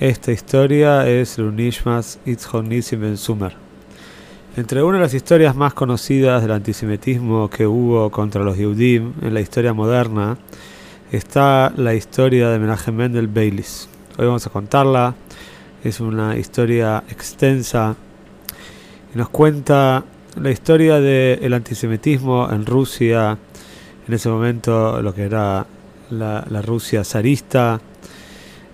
Esta 0.00 0.30
historia 0.30 1.08
es 1.08 1.38
Lunishmas 1.38 2.20
Itzhonisim 2.24 3.00
Ben 3.00 3.16
Sumer. 3.16 3.52
Entre 4.56 4.80
una 4.80 4.98
de 4.98 5.02
las 5.02 5.12
historias 5.12 5.56
más 5.56 5.74
conocidas 5.74 6.40
del 6.40 6.52
antisemitismo 6.52 7.50
que 7.50 7.66
hubo 7.66 8.08
contra 8.08 8.44
los 8.44 8.56
Yehudim 8.56 9.14
en 9.22 9.34
la 9.34 9.40
historia 9.40 9.72
moderna 9.72 10.38
está 11.10 11.72
la 11.76 11.94
historia 11.94 12.48
de 12.50 12.60
Menachem 12.60 12.94
Mendel 12.94 13.26
Beilis. 13.26 13.88
Hoy 14.16 14.26
vamos 14.26 14.46
a 14.46 14.50
contarla. 14.50 15.16
Es 15.82 15.98
una 15.98 16.38
historia 16.38 17.02
extensa 17.10 17.96
y 19.12 19.18
nos 19.18 19.30
cuenta 19.30 20.04
la 20.40 20.50
historia 20.52 21.00
del 21.00 21.52
antisemitismo 21.52 22.48
en 22.52 22.66
Rusia, 22.66 23.36
en 24.06 24.14
ese 24.14 24.28
momento 24.28 25.02
lo 25.02 25.12
que 25.12 25.24
era 25.24 25.66
la, 26.10 26.46
la 26.48 26.62
Rusia 26.62 27.02
zarista 27.02 27.80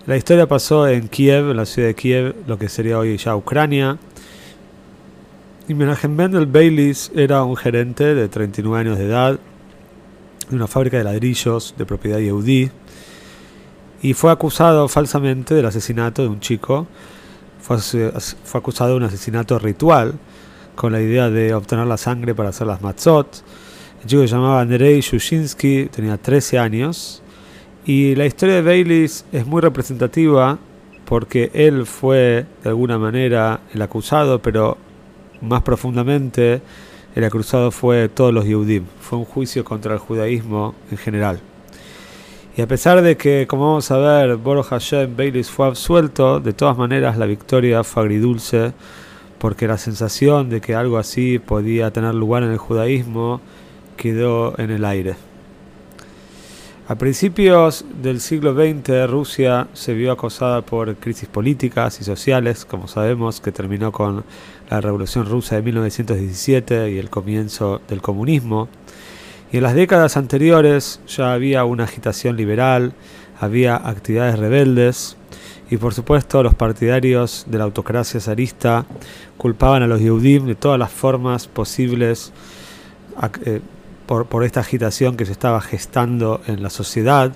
la 0.07 0.19
historia 0.19 0.47
pasó 0.47 0.87
en 0.87 1.09
Kiev, 1.09 1.51
en 1.51 1.57
la 1.57 1.65
ciudad 1.65 1.89
de 1.89 1.95
Kiev, 1.95 2.35
lo 2.47 2.59
que 2.59 2.69
sería 2.69 2.99
hoy 2.99 3.17
ya 3.17 3.35
Ucrania. 3.35 3.97
Y 5.67 5.73
Mendel 5.73 6.45
Baylis 6.45 7.11
era 7.15 7.43
un 7.43 7.57
gerente 7.57 8.15
de 8.15 8.29
39 8.29 8.81
años 8.81 8.99
de 8.99 9.07
edad 9.07 9.41
de 10.51 10.57
una 10.57 10.67
fábrica 10.67 10.99
de 10.99 11.05
ladrillos 11.05 11.75
de 11.79 11.87
propiedad 11.87 12.19
yehudí 12.19 12.71
y 14.03 14.13
fue 14.13 14.31
acusado 14.31 14.87
falsamente 14.89 15.55
del 15.55 15.65
asesinato 15.65 16.21
de 16.21 16.29
un 16.29 16.41
chico. 16.41 16.87
Fue, 17.63 17.79
fue, 17.79 18.61
acusado 18.61 18.91
de 18.91 18.97
un 18.97 19.05
asesinato 19.05 19.59
ritual 19.59 20.13
con 20.75 20.93
la 20.93 21.01
idea 21.01 21.31
de 21.31 21.55
obtener 21.55 21.87
la 21.87 21.97
sangre 21.97 22.35
para 22.35 22.51
hacer 22.51 22.67
las 22.67 22.83
matzot. 22.83 23.43
El 24.03 24.07
chico 24.07 24.21
se 24.21 24.29
llamaba 24.29 24.61
Andrei 24.61 25.01
Shushinsky, 25.01 25.87
tenía 25.87 26.19
13 26.19 26.59
años 26.59 27.23
y 27.87 28.15
la 28.15 28.27
historia 28.27 28.57
de 28.57 28.63
Baylis 28.63 29.25
es 29.33 29.47
muy 29.47 29.61
representativa 29.61 30.59
porque 31.05 31.51
él 31.53 31.87
fue 31.87 32.47
de 32.63 32.71
alguna 32.71 32.99
manera 32.99 33.61
el 33.75 33.83
acusado, 33.83 34.41
pero 34.41 34.79
más 35.43 35.63
profundamente 35.63 36.63
el 37.15 37.25
acusado 37.25 37.71
fue 37.71 38.09
todos 38.09 38.33
los 38.33 38.47
Yehudim. 38.47 38.85
Fue 39.01 39.19
un 39.19 39.25
juicio 39.25 39.65
contra 39.65 39.93
el 39.93 39.99
judaísmo 39.99 40.75
en 40.91 40.97
general. 40.97 41.41
Y 42.57 42.63
a 42.63 42.69
pesar 42.69 43.03
de 43.03 43.17
que, 43.17 43.47
como 43.49 43.67
vamos 43.67 43.91
a 43.91 43.99
ver, 43.99 44.37
Boro 44.37 44.63
Hashem 44.63 45.17
Baylis 45.17 45.51
fue 45.51 45.67
absuelto, 45.67 46.41
de 46.41 46.53
todas 46.53 46.79
maneras 46.79 47.19
la 47.19 47.27
victoria 47.27 47.85
fue 47.85 48.05
agridulce, 48.05 48.73
porque 49.39 49.67
la 49.67 49.77
sensación 49.77 50.49
de 50.49 50.61
que 50.61 50.75
algo 50.75 50.97
así 50.97 51.39
podía 51.39 51.91
tener 51.91 52.15
lugar 52.15 52.45
en 52.45 52.53
el 52.53 52.59
judaísmo 52.59 53.41
quedó 53.97 54.59
en 54.59 54.71
el 54.71 54.85
aire. 54.85 55.17
A 56.87 56.97
principios 56.97 57.83
del 58.03 58.21
siglo 58.21 58.53
XX, 58.53 59.09
Rusia 59.09 59.69
se 59.73 59.95
vio 59.95 60.13
acosada 60.13 60.61
por 60.61 60.95
crisis 60.97 61.27
políticas 61.27 61.99
y 62.03 62.05
sociales, 62.05 62.67
como 62.67 62.89
sabemos, 62.89 63.41
que 63.41 63.53
terminó 63.53 63.91
con 63.91 64.23
la 64.69 64.83
Revolución 64.83 65.25
Rusa 65.25 65.57
de 65.57 65.63
1917 65.63 66.91
y 66.91 66.99
el 66.99 67.09
comienzo 67.09 67.81
del 67.89 68.03
comunismo. 68.03 68.69
Y 69.51 69.57
en 69.57 69.63
las 69.63 69.75
décadas 69.75 70.19
anteriores 70.19 71.01
ya 71.09 71.33
había 71.33 71.65
una 71.65 71.85
agitación 71.85 72.37
liberal, 72.37 72.93
había 73.41 73.77
actividades 73.77 74.39
rebeldes, 74.39 75.17
y 75.71 75.79
por 75.79 75.95
supuesto 75.95 76.43
los 76.43 76.55
partidarios 76.55 77.47
de 77.49 77.57
la 77.57 77.65
autocracia 77.65 78.21
zarista 78.21 78.85
culpaban 79.39 79.83
a 79.83 79.87
los 79.87 80.01
Yehudim 80.01 80.45
de 80.45 80.55
todas 80.55 80.79
las 80.79 80.93
formas 80.93 81.47
posibles 81.47 82.31
eh, 84.09 84.25
por, 84.29 84.45
esta 84.45 84.61
agitación 84.61 85.17
que 85.17 85.27
se 85.27 85.33
estaba 85.33 85.61
gestando 85.61 86.41
en 86.47 86.63
la 86.63 86.71
sociedad 86.71 87.33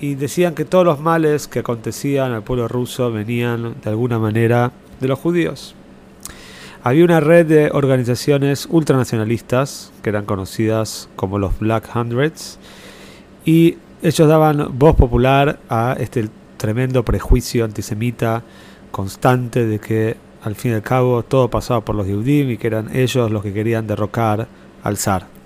y 0.00 0.14
decían 0.14 0.54
que 0.54 0.64
todos 0.64 0.84
los 0.84 1.00
males 1.00 1.48
que 1.48 1.60
acontecían 1.60 2.32
al 2.32 2.42
pueblo 2.42 2.68
ruso 2.68 3.10
venían 3.10 3.76
de 3.82 3.90
alguna 3.90 4.18
manera 4.18 4.72
de 5.00 5.08
los 5.08 5.18
judíos. 5.18 5.74
Había 6.82 7.04
una 7.04 7.20
red 7.20 7.46
de 7.46 7.70
organizaciones 7.72 8.66
ultranacionalistas 8.70 9.92
que 10.02 10.10
eran 10.10 10.24
conocidas 10.24 11.08
como 11.16 11.38
los 11.38 11.58
Black 11.58 11.90
Hundreds 11.94 12.58
y 13.44 13.78
ellos 14.02 14.28
daban 14.28 14.78
voz 14.78 14.94
popular 14.94 15.58
a 15.68 15.96
este 15.98 16.28
tremendo 16.56 17.04
prejuicio 17.04 17.64
antisemita 17.64 18.42
constante 18.90 19.66
de 19.66 19.78
que 19.80 20.16
al 20.42 20.54
fin 20.54 20.72
y 20.72 20.74
al 20.74 20.82
cabo 20.82 21.22
todo 21.24 21.48
pasaba 21.50 21.84
por 21.84 21.96
los 21.96 22.06
Yehudim 22.06 22.50
y 22.50 22.56
que 22.58 22.68
eran 22.68 22.94
ellos 22.94 23.30
los 23.30 23.42
que 23.42 23.52
querían 23.52 23.86
derrocar 23.86 24.46
al 24.82 24.96
zar. 24.96 25.37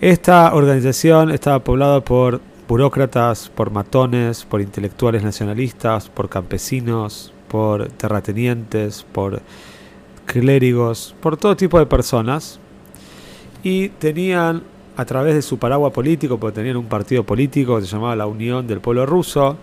Esta 0.00 0.54
organización 0.54 1.30
estaba 1.30 1.60
poblada 1.60 2.02
por 2.02 2.42
burócratas, 2.68 3.48
por 3.48 3.70
matones, 3.70 4.44
por 4.44 4.60
intelectuales 4.60 5.22
nacionalistas, 5.22 6.10
por 6.10 6.28
campesinos, 6.28 7.32
por 7.48 7.88
terratenientes, 7.88 9.06
por 9.10 9.40
clérigos, 10.26 11.14
por 11.22 11.38
todo 11.38 11.56
tipo 11.56 11.78
de 11.78 11.86
personas. 11.86 12.60
Y 13.62 13.88
tenían, 13.88 14.64
a 14.98 15.06
través 15.06 15.34
de 15.34 15.40
su 15.40 15.58
paraguas 15.58 15.94
político, 15.94 16.38
porque 16.38 16.56
tenían 16.56 16.76
un 16.76 16.86
partido 16.86 17.24
político 17.24 17.76
que 17.76 17.86
se 17.86 17.92
llamaba 17.92 18.16
la 18.16 18.26
Unión 18.26 18.66
del 18.66 18.80
Pueblo 18.80 19.06
Ruso, 19.06 19.56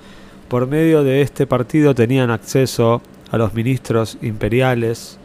por 0.47 0.65
medio 0.65 1.03
de 1.03 1.21
este 1.21 1.45
partido 1.45 1.93
tenían 1.93 2.31
acceso 2.31 3.03
a 3.29 3.37
los 3.37 3.53
ministros 3.53 4.17
imperiales 4.23 5.19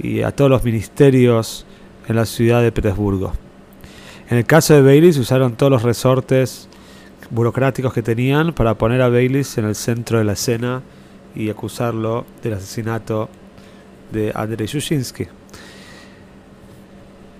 y 0.00 0.22
a 0.22 0.32
todos 0.32 0.50
los 0.50 0.64
ministerios 0.64 1.64
en 2.08 2.16
la 2.16 2.26
ciudad 2.26 2.60
de 2.60 2.72
Petersburgo. 2.72 3.32
En 4.30 4.36
el 4.36 4.46
caso 4.46 4.74
de 4.74 4.82
Baylis 4.82 5.18
usaron 5.18 5.56
todos 5.56 5.72
los 5.72 5.82
resortes 5.82 6.68
burocráticos 7.30 7.92
que 7.92 8.00
tenían 8.00 8.52
para 8.52 8.74
poner 8.74 9.02
a 9.02 9.08
Baylis 9.08 9.58
en 9.58 9.64
el 9.64 9.74
centro 9.74 10.18
de 10.18 10.24
la 10.24 10.34
escena 10.34 10.82
y 11.34 11.50
acusarlo 11.50 12.24
del 12.40 12.52
asesinato 12.54 13.28
de 14.12 14.30
Andrei 14.32 14.68
Shushinsky. 14.68 15.26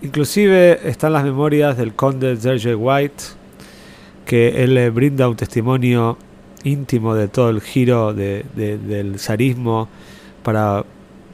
Inclusive 0.02 0.80
están 0.88 1.12
las 1.12 1.22
memorias 1.22 1.76
del 1.76 1.94
conde 1.94 2.36
Sergei 2.36 2.74
White, 2.74 3.22
que 4.26 4.64
él 4.64 4.90
brinda 4.90 5.28
un 5.28 5.36
testimonio 5.36 6.18
íntimo 6.64 7.14
de 7.14 7.28
todo 7.28 7.50
el 7.50 7.60
giro 7.60 8.12
del 8.12 9.14
zarismo 9.20 9.88
para 10.42 10.84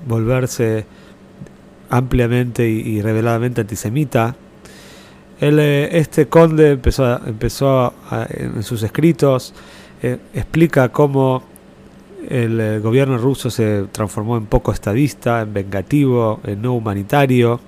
volverse 0.06 0.84
ampliamente 1.88 2.69
y 2.69 3.00
reveladamente 3.00 3.62
antisemita 3.62 4.37
eh, 5.41 5.89
este 5.93 6.27
conde 6.29 6.73
empezó, 6.73 7.21
empezó 7.27 7.93
en 8.31 8.63
sus 8.63 8.83
escritos, 8.83 9.53
eh, 10.03 10.19
explica 10.35 10.89
cómo 10.91 11.43
el, 12.29 12.59
el, 12.59 12.81
gobierno 12.81 13.19
ruso 13.19 13.51
se 13.51 13.85
transformó 13.93 14.37
en 14.37 14.47
poco 14.47 14.73
estadista, 14.73 15.43
en 15.43 15.53
vengativo, 15.53 16.41
en 16.45 16.63
no 16.63 16.75
humanitario. 16.75 17.61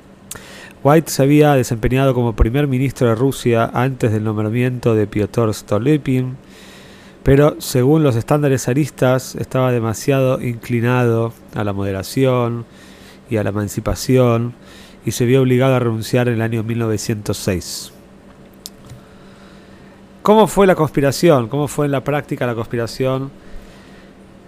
White 0.83 1.11
se 1.11 1.23
había 1.23 1.55
desempeñado 1.55 2.15
como 2.15 2.35
primer 2.35 2.69
ministro 2.69 3.09
de 3.09 3.15
Rusia 3.17 3.71
antes 3.75 4.13
del 4.13 4.25
nombramiento 4.25 4.95
de 4.95 5.07
Piotr 5.07 5.53
Stolypin, 5.53 6.37
pero 7.23 7.57
según 7.59 8.03
los 8.03 8.17
estándares 8.17 8.65
zaristas 8.65 9.35
estaba 9.35 9.73
demasiado 9.73 10.41
inclinado 10.41 11.33
a 11.55 11.65
la 11.65 11.73
moderación 11.73 12.65
y 13.29 13.37
a 13.37 13.43
la 13.43 13.51
emancipación 13.51 14.55
y 15.05 15.13
se 15.13 15.25
vio 15.25 15.43
obligado 15.43 15.75
a 15.75 15.79
renunciar 15.79 16.29
en 16.29 16.35
el 16.35 16.43
año 16.43 16.63
1906. 16.63 17.93
¿Cómo 20.23 20.47
fue 20.47 20.67
la 20.67 20.75
conspiración? 20.75 21.49
¿Cómo 21.49 21.69
fue 21.69 21.87
en 21.87 21.93
la 21.93 22.05
práctica 22.05 22.47
la 22.47 22.55
conspiración 22.55 23.31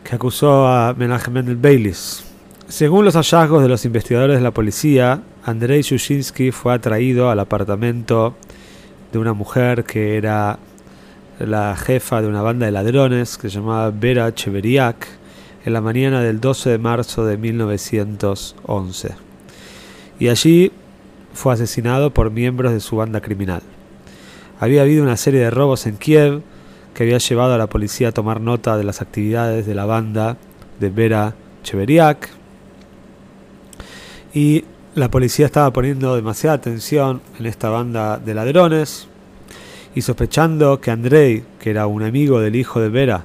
que 0.05 0.15
acusó 0.15 0.67
a 0.67 0.95
Menachem 0.95 1.33
Mendel 1.33 1.57
Baylis? 1.57 2.25
Según 2.69 3.05
los 3.05 3.15
hallazgos 3.15 3.63
de 3.63 3.69
los 3.69 3.85
investigadores 3.85 4.37
de 4.37 4.43
la 4.43 4.51
policía, 4.51 5.23
Andrei 5.45 5.83
Shushinsky 5.83 6.51
fue 6.51 6.75
atraído 6.75 7.31
al 7.31 7.41
apartamento 7.41 8.35
de 9.13 9.19
una 9.19 9.33
mujer 9.33 9.85
que 9.85 10.17
era 10.17 10.59
la 11.39 11.75
jefa 11.77 12.21
de 12.21 12.29
una 12.29 12.43
banda 12.43 12.67
de 12.67 12.73
ladrones 12.73 13.39
que 13.39 13.49
se 13.49 13.57
llamaba 13.57 13.91
Vera 13.91 14.35
Cheveriak 14.35 15.09
en 15.65 15.73
la 15.73 15.81
mañana 15.81 16.21
del 16.21 16.41
12 16.41 16.71
de 16.71 16.79
marzo 16.79 17.25
de 17.25 17.39
1911 17.39 19.30
y 20.21 20.29
allí 20.29 20.71
fue 21.33 21.55
asesinado 21.55 22.13
por 22.13 22.31
miembros 22.31 22.73
de 22.73 22.81
su 22.81 22.97
banda 22.97 23.21
criminal. 23.21 23.63
Había 24.61 24.83
habido 24.83 25.03
una 25.03 25.17
serie 25.17 25.41
de 25.41 25.51
robos 25.51 25.87
en 25.87 25.97
Kiev 25.97 26.43
que 26.95 27.05
había 27.05 27.19
llevado 27.19 27.55
a 27.55 27.59
la 27.59 27.67
policía 27.67 28.09
a 28.09 28.13
tomar 28.13 28.41
nota 28.41 28.77
de 28.77 28.85
las 28.85 29.01
actividades 29.01 29.67
de 29.67 29.75
la 29.75 29.87
banda 29.87 30.37
de 30.79 30.91
Vera 30.91 31.35
Cheveriak. 31.63 32.29
Y 34.35 34.65
la 34.95 35.11
policía 35.11 35.47
estaba 35.47 35.73
poniendo 35.73 36.15
demasiada 36.15 36.57
atención 36.57 37.23
en 37.39 37.47
esta 37.47 37.71
banda 37.71 38.19
de 38.19 38.35
ladrones 38.35 39.09
y 39.95 40.03
sospechando 40.03 40.81
que 40.81 40.91
Andrei, 40.91 41.45
que 41.59 41.71
era 41.71 41.87
un 41.87 42.03
amigo 42.03 42.41
del 42.41 42.57
hijo 42.57 42.81
de 42.81 42.91
Vera, 42.91 43.25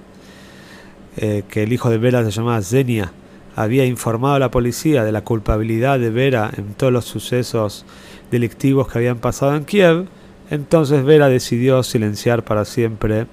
eh, 1.17 1.43
que 1.49 1.63
el 1.63 1.73
hijo 1.73 1.89
de 1.89 1.97
Vera 1.97 2.23
se 2.23 2.31
llamaba 2.31 2.61
Zenia, 2.61 3.11
había 3.55 3.85
informado 3.85 4.35
a 4.35 4.39
la 4.39 4.51
policía 4.51 5.03
de 5.03 5.11
la 5.11 5.23
culpabilidad 5.23 5.99
de 5.99 6.09
Vera 6.09 6.51
en 6.57 6.73
todos 6.73 6.91
los 6.91 7.05
sucesos 7.05 7.85
delictivos 8.31 8.87
que 8.87 8.99
habían 8.99 9.17
pasado 9.17 9.55
en 9.55 9.65
Kiev, 9.65 10.07
entonces 10.49 11.03
Vera 11.03 11.29
decidió 11.29 11.81
silenciar 11.83 12.43
para 12.43 12.65
siempre 12.65 13.27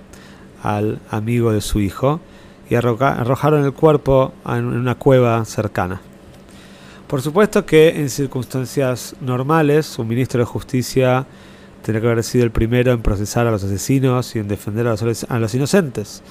al 0.63 1.01
amigo 1.11 1.53
de 1.53 1.61
su 1.61 1.81
hijo 1.81 2.21
y 2.71 2.75
arrojaron 2.75 3.65
el 3.65 3.73
cuerpo 3.73 4.33
en 4.47 4.65
una 4.65 4.95
cueva 4.95 5.45
cercana. 5.45 6.01
Por 7.07 7.21
supuesto 7.21 7.67
que 7.67 8.01
en 8.01 8.09
circunstancias 8.09 9.15
normales, 9.21 9.99
un 9.99 10.09
ministro 10.09 10.39
de 10.39 10.47
justicia 10.47 11.27
tendría 11.83 12.01
que 12.01 12.07
haber 12.11 12.25
sido 12.25 12.45
el 12.45 12.51
primero 12.51 12.93
en 12.93 13.03
procesar 13.03 13.47
a 13.47 13.51
los 13.51 13.63
asesinos 13.63 14.35
y 14.35 14.39
en 14.39 14.49
defender 14.49 14.87
a 14.87 14.97
los, 15.39 15.55
inocentes. 15.55 16.23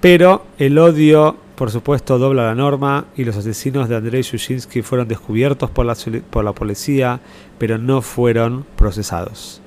Pero 0.00 0.44
el 0.58 0.78
odio, 0.78 1.36
por 1.58 1.72
supuesto, 1.72 2.20
dobla 2.20 2.44
la 2.44 2.54
norma 2.54 3.06
y 3.16 3.24
los 3.24 3.36
asesinos 3.36 3.88
de 3.88 3.96
Andrei 3.96 4.22
Shushinsky 4.22 4.82
fueron 4.82 5.08
descubiertos 5.08 5.68
por 5.70 5.84
la, 5.84 5.96
por 6.30 6.44
la 6.44 6.52
policía, 6.52 7.18
pero 7.58 7.78
no 7.78 8.00
fueron 8.00 8.64
procesados. 8.76 9.60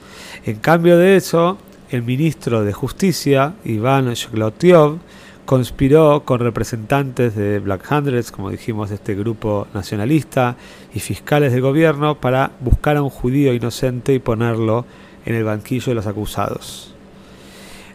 En 0.45 0.55
cambio 0.55 0.97
de 0.97 1.17
eso, 1.17 1.57
el 1.89 2.03
ministro 2.03 2.63
de 2.63 2.71
Justicia, 2.71 3.55
Iván 3.65 4.13
Shklotiov, 4.13 4.99
conspiró 5.45 6.23
con 6.23 6.39
representantes 6.39 7.35
de 7.35 7.59
Black 7.59 7.85
Hundreds, 7.91 8.31
como 8.31 8.51
dijimos, 8.51 8.87
de 8.87 8.95
este 8.95 9.13
grupo 9.13 9.67
nacionalista, 9.73 10.55
y 10.93 11.01
fiscales 11.01 11.51
del 11.51 11.59
gobierno 11.59 12.21
para 12.21 12.51
buscar 12.61 12.95
a 12.95 13.01
un 13.01 13.09
judío 13.09 13.53
inocente 13.53 14.13
y 14.13 14.19
ponerlo 14.19 14.85
en 15.25 15.35
el 15.35 15.43
banquillo 15.43 15.87
de 15.87 15.95
los 15.95 16.07
acusados. 16.07 16.95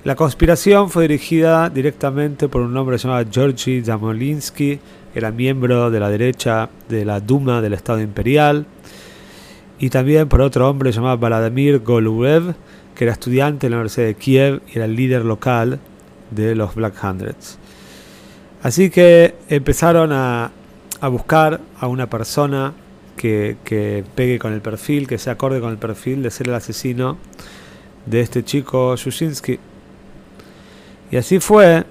La 0.06 0.14
conspiración 0.14 0.88
fue 0.88 1.08
dirigida 1.08 1.68
directamente 1.68 2.48
por 2.48 2.60
un 2.60 2.76
hombre 2.76 2.96
llamado 2.96 3.26
Georgi 3.28 3.82
Zamolinsky, 3.82 4.78
era 5.12 5.32
miembro 5.32 5.90
de 5.90 5.98
la 5.98 6.08
derecha 6.08 6.70
de 6.88 7.04
la 7.04 7.18
Duma 7.18 7.60
del 7.60 7.72
Estado 7.72 8.00
Imperial, 8.00 8.66
y 9.80 9.90
también 9.90 10.28
por 10.28 10.42
otro 10.42 10.70
hombre 10.70 10.92
llamado 10.92 11.18
Vladimir 11.18 11.80
Golubev, 11.80 12.54
que 12.94 13.02
era 13.02 13.14
estudiante 13.14 13.66
en 13.66 13.72
la 13.72 13.78
Universidad 13.78 14.06
de 14.06 14.14
Kiev 14.14 14.62
y 14.72 14.76
era 14.76 14.84
el 14.84 14.94
líder 14.94 15.24
local 15.24 15.80
de 16.30 16.54
los 16.54 16.76
Black 16.76 17.02
Hundreds. 17.02 17.58
Así 18.62 18.90
que 18.90 19.34
empezaron 19.48 20.12
a, 20.12 20.52
buscar 21.10 21.60
a 21.80 21.88
una 21.88 22.08
persona 22.08 22.74
que, 23.16 23.56
que, 23.64 24.04
pegue 24.14 24.38
con 24.38 24.52
el 24.52 24.60
perfil, 24.60 25.08
que 25.08 25.18
se 25.18 25.30
acorde 25.30 25.58
con 25.58 25.72
el 25.72 25.78
perfil 25.78 26.22
de 26.22 26.30
ser 26.30 26.46
el 26.46 26.54
asesino 26.54 27.18
de 28.06 28.20
este 28.20 28.44
chico 28.44 28.94
Shushinsky. 28.94 29.58
Y 31.10 31.16
así 31.16 31.40
fue 31.40 31.84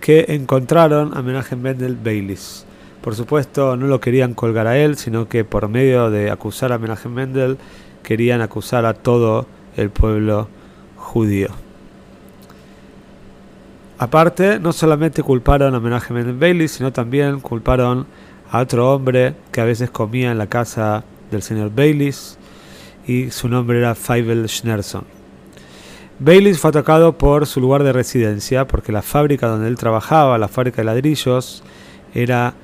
que 0.00 0.26
encontraron 0.28 1.16
a 1.16 1.22
Menachem 1.22 1.60
Mendel 1.60 1.96
Baylis. 1.96 2.66
Por 3.02 3.14
supuesto, 3.14 3.76
no 3.76 3.86
lo 3.86 4.00
querían 4.00 4.34
colgar 4.34 4.66
a 4.66 4.78
él, 4.78 4.96
sino 4.96 5.28
que 5.28 5.44
por 5.44 5.68
medio 5.68 6.10
de 6.10 6.30
acusar 6.30 6.72
a 6.72 6.78
Menachem 6.78 7.12
Mendel, 7.12 7.58
querían 8.02 8.40
acusar 8.40 8.86
a 8.86 8.94
todo 8.94 9.46
el 9.76 9.90
pueblo 9.90 10.48
judío. 10.96 11.48
Aparte, 13.98 14.58
no 14.58 14.72
solamente 14.72 15.22
culparon 15.22 15.74
a 15.74 15.80
Menachem 15.80 16.16
Mendel 16.16 16.36
Bailey, 16.36 16.68
sino 16.68 16.92
también 16.92 17.40
culparon 17.40 18.06
a 18.50 18.60
otro 18.60 18.92
hombre 18.92 19.34
que 19.52 19.60
a 19.60 19.64
veces 19.64 19.90
comía 19.90 20.30
en 20.30 20.38
la 20.38 20.46
casa 20.46 21.04
del 21.30 21.42
señor 21.42 21.70
Baylis 21.74 22.38
y 23.06 23.30
su 23.30 23.48
nombre 23.48 23.78
era 23.78 23.94
Feivel 23.94 24.48
Schnerson. 24.48 25.04
Baylis 26.20 26.60
fue 26.60 26.70
atacado 26.70 27.18
por 27.18 27.44
su 27.46 27.60
lugar 27.60 27.82
de 27.82 27.92
residencia 27.92 28.66
porque 28.68 28.92
la 28.92 29.02
fábrica 29.02 29.48
donde 29.48 29.66
él 29.66 29.76
trabajaba, 29.76 30.38
la 30.38 30.46
fábrica 30.46 30.76
de 30.76 30.84
ladrillos, 30.84 31.64
era 32.14 32.54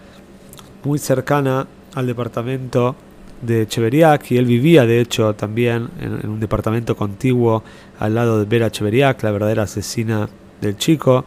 muy 0.85 1.01
cercana 1.01 1.67
al 1.95 2.07
departamento 2.07 2.95
de 3.43 3.67
Cheveriak 3.67 4.31
y 4.31 4.37
él 4.37 4.47
vivía 4.47 4.87
de 4.87 5.01
hecho 5.01 5.35
también 5.35 5.89
en, 6.01 6.29
un 6.29 6.39
departamento 6.39 6.97
contiguo 6.97 7.65
al 7.99 8.15
lado 8.15 8.39
de 8.39 8.45
Vera 8.45 8.71
Cheveriak, 8.71 9.23
la 9.25 9.33
verdadera 9.33 9.65
asesina 9.65 10.29
del 10.61 10.77
chico, 10.77 11.25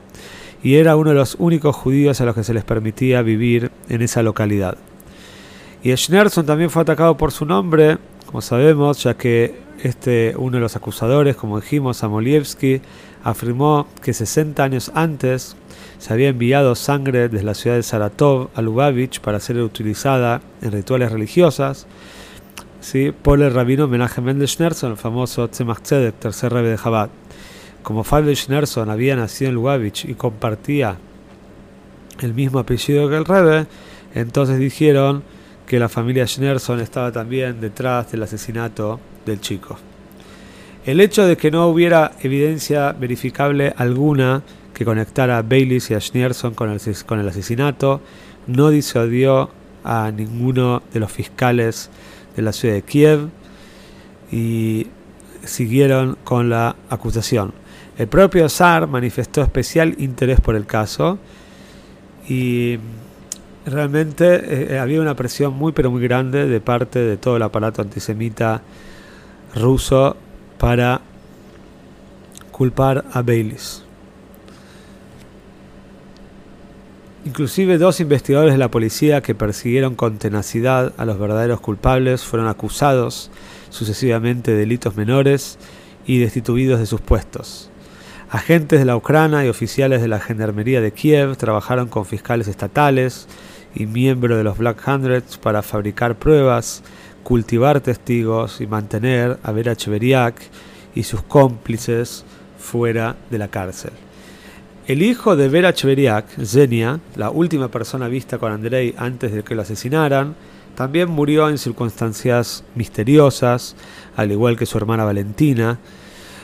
y 0.64 0.76
era 0.76 0.96
uno 0.96 1.10
de 1.10 1.18
los 1.18 1.36
únicos 1.40 1.76
judíos 1.76 2.22
a 2.22 2.26
los 2.26 2.36
que 2.36 2.44
se 2.46 2.54
les 2.54 2.64
permitía 2.64 3.22
vivir 3.22 3.70
en 3.90 4.02
esa 4.02 4.24
localidad. 4.24 4.78
Y 5.84 5.94
Schneerson 5.94 6.46
también 6.46 6.70
fue 6.70 6.84
atacado 6.84 7.18
por 7.18 7.34
su 7.34 7.46
nombre, 7.46 7.98
como 8.28 8.42
sabemos, 8.42 9.04
ya 9.04 9.16
que 9.16 9.63
este, 9.84 10.34
uno 10.38 10.58
de 10.58 10.62
los 10.62 10.78
acusadores, 10.78 11.36
como 11.36 11.60
dijimos, 11.60 11.98
Samolievsky, 11.98 12.82
afirmó 13.22 13.86
que 14.02 14.14
60 14.14 14.64
años 14.64 14.92
antes 14.96 15.58
se 16.00 16.14
había 16.14 16.30
enviado 16.30 16.74
sangre 16.76 17.28
desde 17.28 17.46
la 17.46 17.54
ciudad 17.54 17.76
de 17.76 17.84
Saratov 17.84 18.50
a 18.56 18.62
Lubavitch 18.62 19.20
para 19.20 19.42
ser 19.42 19.58
utilizada 19.58 20.42
en 20.62 20.72
rituales 20.72 21.12
religiosas 21.12 21.86
¿sí? 22.80 23.12
por 23.12 23.42
el 23.42 23.54
rabino 23.54 23.90
Menachem 23.90 24.24
Mendel 24.24 24.48
Schneerson, 24.48 24.92
el 24.92 24.98
famoso 24.98 25.50
Tzemach 25.50 25.82
Tzedek, 25.82 26.16
tercer 26.16 26.54
rebe 26.54 26.70
de 26.70 26.78
Chabad. 26.78 27.10
Como 27.84 28.06
Fabio 28.06 28.34
Schneerson 28.34 28.90
había 28.90 29.18
nacido 29.18 29.50
en 29.50 29.56
Lubavitch 29.56 30.06
y 30.06 30.14
compartía 30.14 30.96
el 32.22 32.34
mismo 32.34 32.60
apellido 32.60 33.10
que 33.10 33.18
el 33.18 33.26
rebe, 33.26 33.68
entonces 34.16 34.60
dijeron 34.60 35.24
que 35.68 35.78
la 35.78 35.90
familia 35.90 36.26
Schneerson 36.26 36.80
estaba 36.80 37.12
también 37.12 37.60
detrás 37.60 38.10
del 38.14 38.24
asesinato 38.24 39.02
del 39.26 39.42
chico. 39.42 39.78
El 40.86 41.00
hecho 41.00 41.26
de 41.26 41.38
que 41.38 41.50
no 41.50 41.68
hubiera 41.68 42.12
evidencia 42.22 42.92
verificable 42.92 43.74
alguna 43.78 44.44
que 44.74 44.84
conectara 44.84 45.38
a 45.38 45.42
Baylis 45.42 45.92
y 45.92 45.94
a 45.94 46.02
Schneerson 46.02 46.54
con 46.54 46.70
el, 46.70 46.80
con 47.06 47.20
el 47.20 47.30
asesinato 47.30 48.02
no 48.48 48.70
disuadió 48.70 49.50
a 49.84 50.12
ninguno 50.12 50.82
de 50.94 51.00
los 51.00 51.12
fiscales 51.12 51.90
de 52.36 52.42
la 52.42 52.52
ciudad 52.52 52.76
de 52.76 52.82
Kiev 52.82 53.30
y 54.32 54.88
siguieron 55.44 56.18
con 56.24 56.50
la 56.50 56.76
acusación. 56.90 57.54
El 57.98 58.08
propio 58.08 58.50
zar 58.50 58.88
manifestó 58.88 59.42
especial 59.42 59.96
interés 60.00 60.42
por 60.42 60.56
el 60.56 60.66
caso 60.66 61.20
y 62.28 62.80
realmente 63.66 64.74
eh, 64.74 64.80
había 64.80 65.00
una 65.00 65.16
presión 65.16 65.54
muy 65.54 65.72
pero 65.72 65.92
muy 65.92 66.02
grande 66.02 66.48
de 66.48 66.60
parte 66.60 67.00
de 67.00 67.18
todo 67.18 67.38
el 67.38 67.44
aparato 67.44 67.82
antisemita 67.82 68.62
ruso 69.56 70.16
para 70.58 71.02
culpar 72.52 73.06
a 73.12 73.22
Baylis. 73.22 73.84
Inclusive 77.26 77.78
dos 77.78 78.02
investigadores 78.02 78.54
de 78.54 78.58
la 78.58 78.70
policía 78.70 79.22
que 79.22 79.34
persiguieron 79.34 79.96
con 79.96 80.18
tenacidad 80.18 80.94
a 80.98 81.06
los 81.06 81.18
verdaderos 81.18 81.62
culpables 81.62 82.24
fueron 82.24 82.50
acusados 82.50 83.32
sucesivamente 83.70 84.52
de 84.52 84.58
delitos 84.58 84.98
menores 84.98 85.58
y 86.06 86.20
destituidos 86.20 86.80
de 86.80 86.86
sus 86.86 87.00
puestos. 87.00 87.70
Agentes 88.30 88.80
de 88.80 88.86
la 88.86 88.98
Ucrania 88.98 89.46
y 89.46 89.50
oficiales 89.50 90.02
de 90.02 90.08
la 90.08 90.20
Gendarmería 90.20 90.82
de 90.82 90.92
Kiev 90.92 91.38
trabajaron 91.38 91.88
con 91.88 92.06
fiscales 92.06 92.48
estatales 92.48 93.28
y 93.74 93.86
miembros 93.86 94.38
de 94.38 94.44
los 94.44 94.58
Black 94.58 94.86
Hundreds 94.86 95.38
para 95.38 95.62
fabricar 95.62 96.16
pruebas, 96.16 96.84
cultivar 97.24 97.82
testigos 97.82 98.62
y 98.62 98.68
mantener 98.68 99.40
a 99.44 99.52
Vera 99.52 99.76
Cheveriak 99.76 100.36
y 100.94 101.04
sus 101.04 101.22
cómplices 101.24 102.26
fuera 102.60 103.16
de 103.30 103.38
la 103.38 103.48
cárcel. 103.48 103.92
El 104.86 105.02
hijo 105.02 105.36
de 105.36 105.48
Vera 105.48 105.74
Cheveriak, 105.74 106.26
Zenia, 106.44 107.00
la 107.16 107.30
última 107.30 107.70
persona 107.70 108.10
vista 108.10 108.38
con 108.38 108.52
Andrei 108.52 108.94
antes 108.98 109.32
de 109.32 109.44
que 109.44 109.56
lo 109.56 109.62
asesinaran, 109.62 110.36
también 110.76 111.10
murió 111.10 111.50
en 111.50 111.58
circunstancias 111.58 112.64
misteriosas, 112.76 113.76
al 114.16 114.32
igual 114.32 114.58
que 114.58 114.66
su 114.66 114.78
hermana 114.78 115.06
Valentina. 115.06 115.80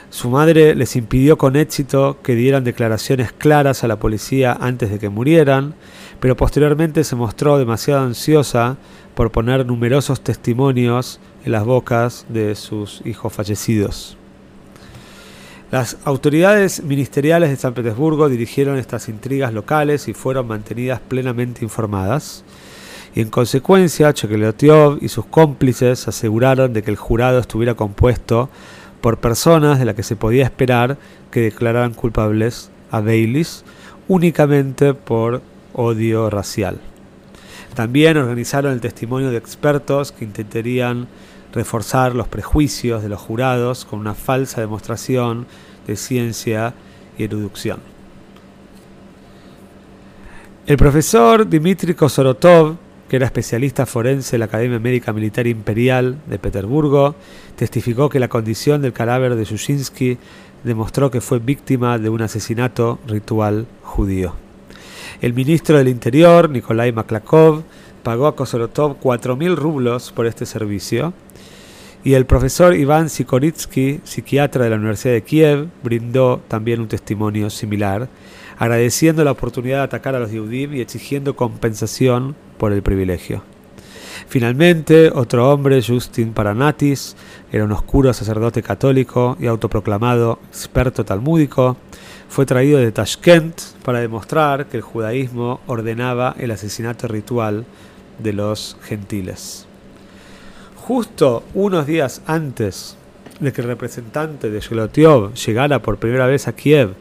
Su 0.09 0.31
madre 0.31 0.73
les 0.73 0.95
impidió 0.95 1.37
con 1.37 1.55
éxito 1.55 2.17
que 2.23 2.33
dieran 2.33 2.63
declaraciones 2.63 3.31
claras 3.31 3.83
a 3.83 3.87
la 3.87 3.99
policía 3.99 4.57
antes 4.59 4.89
de 4.89 4.97
que 4.97 5.09
murieran, 5.09 5.75
pero 6.19 6.35
posteriormente 6.35 7.03
se 7.03 7.15
mostró 7.15 7.59
demasiado 7.59 8.01
ansiosa 8.01 8.77
por 9.13 9.31
poner 9.31 9.67
numerosos 9.67 10.21
testimonios 10.21 11.19
en 11.45 11.51
las 11.51 11.63
bocas 11.63 12.25
de 12.27 12.55
sus 12.55 13.01
hijos 13.05 13.31
fallecidos. 13.31 14.17
Las 15.71 15.97
autoridades 16.03 16.83
ministeriales 16.83 17.51
de 17.51 17.55
San 17.55 17.75
Petersburgo 17.75 18.27
dirigieron 18.27 18.79
estas 18.79 19.07
intrigas 19.07 19.53
locales 19.53 20.07
y 20.07 20.15
fueron 20.15 20.47
mantenidas 20.47 20.99
plenamente 20.99 21.63
informadas. 21.63 22.43
Y 23.13 23.21
en 23.21 23.29
consecuencia, 23.29 24.11
Chekeleotiov 24.11 24.97
y 25.01 25.09
sus 25.09 25.25
cómplices 25.25 26.07
aseguraron 26.07 26.73
de 26.73 26.81
que 26.81 26.89
el 26.89 26.97
jurado 26.97 27.37
estuviera 27.37 27.75
compuesto 27.75 28.49
por 29.01 29.17
personas 29.17 29.79
de 29.79 29.85
las 29.85 29.95
que 29.95 30.03
se 30.03 30.15
podía 30.15 30.43
esperar 30.43 30.97
que 31.31 31.41
declararan 31.41 31.93
culpables 31.93 32.69
a 32.91 32.99
Baylis 33.01 33.63
únicamente 34.07 34.93
por 34.93 35.41
odio 35.73 36.29
racial. 36.29 36.79
También 37.75 38.17
organizaron 38.17 38.73
el 38.73 38.81
testimonio 38.81 39.31
de 39.31 39.37
expertos 39.37 40.11
que 40.11 40.25
intentarían 40.25 41.07
reforzar 41.53 42.15
los 42.15 42.27
prejuicios 42.27 43.01
de 43.01 43.09
los 43.09 43.19
jurados 43.19 43.85
con 43.85 43.99
una 43.99 44.15
falsa 44.15 44.61
demostración 44.61 45.47
de 45.87 45.95
ciencia 45.95 46.73
y 47.17 47.23
erudición. 47.23 47.79
El 50.65 50.77
profesor 50.77 51.49
Dmitry 51.49 51.95
Kosorotov, 51.95 52.75
que 53.09 53.15
era 53.15 53.25
especialista 53.25 53.85
forense 53.85 54.33
de 54.33 54.37
la 54.37 54.45
Academia 54.45 54.79
Médica 54.79 55.11
Militar 55.11 55.47
Imperial 55.47 56.19
de 56.27 56.37
Petersburgo, 56.39 57.15
testificó 57.55 58.07
que 58.07 58.19
la 58.19 58.27
condición 58.27 58.81
del 58.81 58.93
cadáver 58.93 59.35
de 59.35 59.43
Yushinsky 59.43 60.17
demostró 60.63 61.09
que 61.09 61.19
fue 61.19 61.39
víctima 61.39 61.97
de 61.97 62.09
un 62.09 62.21
asesinato 62.21 62.99
ritual 63.07 63.65
judío. 63.81 64.33
El 65.21 65.33
ministro 65.33 65.77
del 65.77 65.87
Interior, 65.87 66.49
Nikolai 66.49 66.91
Maklakov, 66.91 67.63
pagó 68.03 68.27
a 68.27 68.35
Kosorotov 68.35 68.99
4.000 69.01 69.55
rublos 69.55 70.11
por 70.11 70.27
este 70.27 70.45
servicio 70.45 71.13
y 72.03 72.13
el 72.13 72.25
profesor 72.25 72.75
Iván 72.75 73.09
Sikoritsky, 73.09 74.01
psiquiatra 74.03 74.63
de 74.63 74.69
la 74.69 74.77
Universidad 74.77 75.13
de 75.13 75.23
Kiev, 75.23 75.67
brindó 75.83 76.41
también 76.47 76.79
un 76.79 76.87
testimonio 76.87 77.49
similar, 77.49 78.07
agradeciendo 78.57 79.23
la 79.23 79.31
oportunidad 79.31 79.79
de 79.79 79.83
atacar 79.83 80.15
a 80.15 80.19
los 80.19 80.31
Yehudim 80.31 80.75
y 80.75 80.81
exigiendo 80.81 81.35
compensación 81.35 82.35
por 82.59 82.71
el 82.71 82.83
privilegio. 82.83 83.41
Finalmente, 84.27 85.09
otro 85.13 85.51
hombre, 85.51 85.81
Justin 85.81 86.33
Paranatis, 86.33 87.15
era 87.51 87.63
un 87.63 87.71
oscuro 87.71 88.13
sacerdote 88.13 88.61
católico 88.61 89.35
y 89.39 89.47
autoproclamado 89.47 90.37
experto 90.49 91.03
talmúdico, 91.03 91.77
fue 92.27 92.45
traído 92.45 92.77
de 92.77 92.91
Tashkent 92.91 93.59
para 93.83 94.01
demostrar 94.01 94.67
que 94.67 94.77
el 94.77 94.83
judaísmo 94.83 95.61
ordenaba 95.65 96.35
el 96.37 96.51
asesinato 96.51 97.07
ritual 97.07 97.65
de 98.19 98.33
los 98.33 98.77
gentiles. 98.83 99.65
Justo 100.75 101.43
unos 101.55 101.87
días 101.87 102.21
antes 102.27 102.97
de 103.39 103.51
que 103.51 103.61
el 103.61 103.67
representante 103.67 104.51
de 104.51 104.59
Shelotiov 104.59 105.33
llegara 105.33 105.81
por 105.81 105.97
primera 105.97 106.27
vez 106.27 106.47
a 106.47 106.53
Kiev 106.53 106.93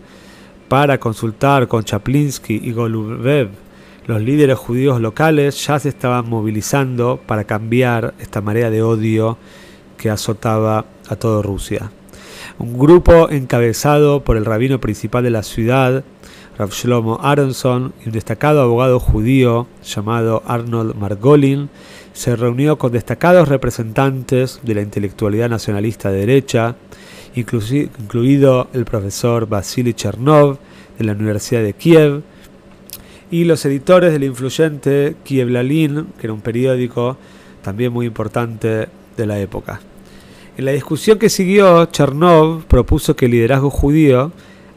para 0.68 0.98
consultar 0.98 1.68
con 1.68 1.84
Chaplinsky 1.84 2.60
y 2.62 2.72
Golubev, 2.72 3.50
los 4.08 4.22
líderes 4.22 4.56
judíos 4.56 5.02
locales 5.02 5.66
ya 5.66 5.78
se 5.78 5.90
estaban 5.90 6.30
movilizando 6.30 7.20
para 7.26 7.44
cambiar 7.44 8.14
esta 8.18 8.40
marea 8.40 8.70
de 8.70 8.82
odio 8.82 9.36
que 9.98 10.08
azotaba 10.08 10.86
a 11.10 11.16
toda 11.16 11.42
Rusia. 11.42 11.92
Un 12.58 12.78
grupo 12.78 13.28
encabezado 13.28 14.24
por 14.24 14.38
el 14.38 14.46
rabino 14.46 14.80
principal 14.80 15.24
de 15.24 15.30
la 15.30 15.42
ciudad, 15.42 16.04
Rav 16.56 16.70
Shlomo 16.70 17.20
Aronson, 17.22 17.92
y 18.02 18.08
un 18.08 18.12
destacado 18.12 18.62
abogado 18.62 18.98
judío 18.98 19.66
llamado 19.84 20.42
Arnold 20.46 20.94
Margolin, 20.94 21.68
se 22.14 22.34
reunió 22.34 22.78
con 22.78 22.92
destacados 22.92 23.46
representantes 23.46 24.60
de 24.62 24.74
la 24.74 24.80
intelectualidad 24.80 25.50
nacionalista 25.50 26.10
de 26.10 26.20
derecha, 26.20 26.76
incluido 27.34 28.68
el 28.72 28.86
profesor 28.86 29.46
Vasily 29.46 29.92
Chernov 29.92 30.56
de 30.98 31.04
la 31.04 31.12
Universidad 31.12 31.62
de 31.62 31.74
Kiev, 31.74 32.22
y 33.30 33.44
los 33.44 33.64
editores 33.64 34.12
del 34.12 34.24
influyente 34.24 35.16
Kievlalin, 35.24 36.06
que 36.18 36.26
era 36.26 36.32
un 36.32 36.40
periódico 36.40 37.16
también 37.62 37.92
muy 37.92 38.06
importante 38.06 38.88
de 39.16 39.26
la 39.26 39.38
época. 39.38 39.80
En 40.56 40.64
la 40.64 40.72
discusión 40.72 41.18
que 41.18 41.28
siguió, 41.28 41.86
Chernov 41.86 42.64
propuso 42.64 43.14
que 43.14 43.26
el 43.26 43.32
liderazgo 43.32 43.70
judío 43.70 44.32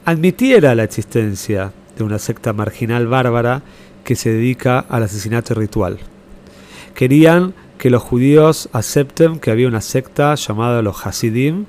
admitiera 0.06 0.76
la 0.76 0.84
existencia 0.84 1.74
de 1.98 2.04
una 2.04 2.20
secta 2.20 2.54
marginal 2.54 3.08
bárbara 3.08 3.64
que 4.04 4.16
se 4.16 4.32
dedica 4.32 4.80
al 4.80 5.04
asesinato 5.04 5.54
ritual. 5.54 6.00
Querían 6.94 7.54
que 7.78 7.90
los 7.90 8.04
judíos 8.04 8.70
acepten 8.74 9.40
que 9.40 9.50
había 9.50 9.68
una 9.68 9.82
secta 9.82 10.36
llamada 10.36 10.84
los 10.84 11.04
Hasidim 11.06 11.66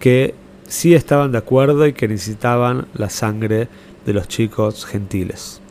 que 0.00 0.34
sí 0.66 0.94
estaban 0.94 1.30
de 1.30 1.38
acuerdo 1.38 1.86
y 1.86 1.92
que 1.92 2.08
necesitaban 2.08 2.86
la 2.94 3.10
sangre 3.10 3.68
de 4.04 4.12
los 4.12 4.26
chicos 4.26 4.84
gentiles. 4.84 5.61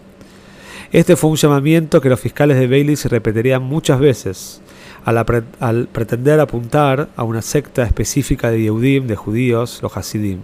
Este 0.91 1.15
fue 1.15 1.29
un 1.29 1.37
llamamiento 1.37 2.01
que 2.01 2.09
los 2.09 2.19
fiscales 2.19 2.57
de 2.59 2.67
Bailey 2.67 2.97
se 2.97 3.07
repetirían 3.07 3.63
muchas 3.63 3.97
veces 3.97 4.61
al, 5.05 5.87
pretender 5.87 6.41
apuntar 6.41 7.07
a 7.15 7.23
una 7.23 7.41
secta 7.41 7.83
específica 7.83 8.51
de 8.51 8.61
Yehudim, 8.63 9.07
de 9.07 9.15
judíos, 9.15 9.79
los 9.81 9.95
Hasidim. 9.95 10.39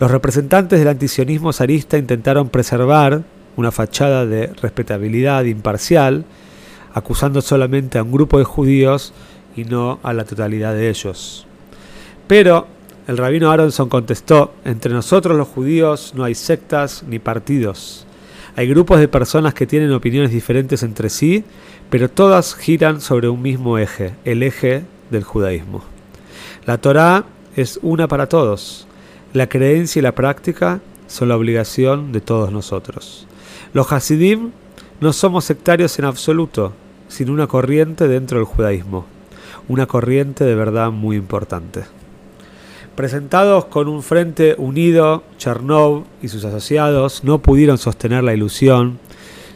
Los 0.00 0.10
representantes 0.10 0.78
del 0.78 0.88
antisionismo 0.88 1.52
zarista 1.52 1.98
intentaron 1.98 2.48
preservar 2.48 3.24
una 3.56 3.70
fachada 3.72 4.24
de 4.24 4.46
respetabilidad 4.62 5.44
imparcial, 5.44 6.24
acusando 6.94 7.42
solamente 7.42 7.98
a 7.98 8.04
un 8.04 8.12
grupo 8.12 8.38
de 8.38 8.44
judíos 8.44 9.12
y 9.54 9.64
no 9.64 10.00
a 10.02 10.14
la 10.14 10.24
totalidad 10.24 10.72
de 10.72 10.88
ellos. 10.88 11.46
Pero 12.26 12.66
el 13.06 13.18
rabino 13.18 13.50
Aronson 13.50 13.90
contestó, 13.90 14.54
entre 14.64 14.94
nosotros 14.94 15.36
los 15.36 15.48
judíos 15.48 16.12
no 16.14 16.24
hay 16.24 16.34
sectas 16.34 17.04
ni 17.06 17.18
partidos. 17.18 18.06
Hay 18.58 18.68
grupos 18.68 19.00
de 19.00 19.06
personas 19.06 19.52
que 19.52 19.66
tienen 19.66 19.92
opiniones 19.92 20.30
diferentes 20.30 20.82
entre 20.82 21.10
sí, 21.10 21.44
pero 21.90 22.08
todas 22.08 22.54
giran 22.54 23.02
sobre 23.02 23.28
un 23.28 23.42
mismo 23.42 23.76
eje, 23.76 24.14
el 24.24 24.42
eje 24.42 24.82
del 25.10 25.24
judaísmo. 25.24 25.84
La 26.64 26.78
Torá 26.78 27.26
es 27.54 27.78
una 27.82 28.08
para 28.08 28.30
todos. 28.30 28.86
La 29.34 29.46
creencia 29.46 29.98
y 30.00 30.02
la 30.02 30.14
práctica 30.14 30.80
son 31.06 31.28
la 31.28 31.36
obligación 31.36 32.12
de 32.12 32.22
todos 32.22 32.50
nosotros. 32.50 33.26
Los 33.74 33.92
Hasidim 33.92 34.52
no 35.02 35.12
somos 35.12 35.44
sectarios 35.44 35.98
en 35.98 36.06
absoluto, 36.06 36.72
sino 37.08 37.34
una 37.34 37.48
corriente 37.48 38.08
dentro 38.08 38.38
del 38.38 38.46
judaísmo, 38.46 39.04
una 39.68 39.84
corriente 39.84 40.44
de 40.44 40.54
verdad 40.54 40.90
muy 40.90 41.16
importante. 41.16 41.84
Presentados 42.96 43.66
con 43.66 43.88
un 43.88 44.02
frente 44.02 44.54
unido, 44.56 45.22
Chernov 45.36 46.04
y 46.22 46.28
sus 46.28 46.46
asociados 46.46 47.24
no 47.24 47.40
pudieron 47.40 47.76
sostener 47.76 48.24
la 48.24 48.32
ilusión 48.32 48.98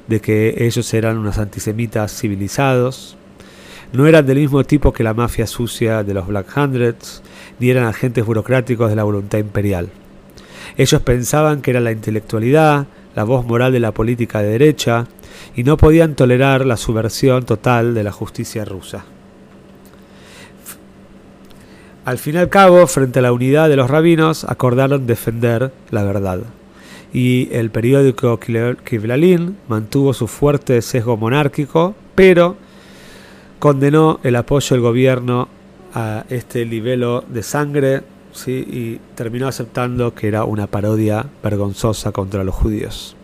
de 0.08 0.20
que 0.20 0.66
ellos 0.66 0.92
eran 0.92 1.16
unos 1.16 1.38
antisemitas 1.38 2.12
civilizados, 2.12 3.16
no 3.94 4.06
eran 4.06 4.26
del 4.26 4.40
mismo 4.40 4.62
tipo 4.64 4.92
que 4.92 5.02
la 5.04 5.14
mafia 5.14 5.46
sucia 5.46 6.04
de 6.04 6.12
los 6.12 6.26
Black 6.26 6.54
Hundreds, 6.54 7.22
ni 7.58 7.70
eran 7.70 7.84
agentes 7.86 8.26
burocráticos 8.26 8.90
de 8.90 8.96
la 8.96 9.04
voluntad 9.04 9.38
imperial. 9.38 9.88
Ellos 10.76 11.00
pensaban 11.00 11.62
que 11.62 11.70
era 11.70 11.80
la 11.80 11.92
intelectualidad, 11.92 12.88
la 13.14 13.24
voz 13.24 13.46
moral 13.46 13.72
de 13.72 13.80
la 13.80 13.92
política 13.92 14.42
de 14.42 14.50
derecha, 14.50 15.06
y 15.56 15.64
no 15.64 15.78
podían 15.78 16.14
tolerar 16.14 16.66
la 16.66 16.76
subversión 16.76 17.46
total 17.46 17.94
de 17.94 18.04
la 18.04 18.12
justicia 18.12 18.66
rusa. 18.66 19.06
Al 22.04 22.18
fin 22.18 22.36
y 22.36 22.38
al 22.38 22.48
cabo, 22.48 22.86
frente 22.86 23.18
a 23.18 23.22
la 23.22 23.32
unidad 23.32 23.68
de 23.68 23.76
los 23.76 23.90
rabinos, 23.90 24.44
acordaron 24.44 25.06
defender 25.06 25.70
la 25.90 26.02
verdad. 26.02 26.40
Y 27.12 27.48
el 27.52 27.70
periódico 27.70 28.38
Kivlalin 28.38 29.58
mantuvo 29.68 30.14
su 30.14 30.26
fuerte 30.26 30.80
sesgo 30.80 31.16
monárquico, 31.16 31.94
pero 32.14 32.56
condenó 33.58 34.20
el 34.22 34.36
apoyo 34.36 34.74
del 34.74 34.82
gobierno 34.82 35.48
a 35.94 36.24
este 36.30 36.64
libelo 36.64 37.24
de 37.28 37.42
sangre 37.42 38.02
¿sí? 38.32 38.52
y 38.52 39.00
terminó 39.14 39.48
aceptando 39.48 40.14
que 40.14 40.28
era 40.28 40.44
una 40.44 40.66
parodia 40.66 41.26
vergonzosa 41.42 42.12
contra 42.12 42.44
los 42.44 42.54
judíos. 42.54 43.16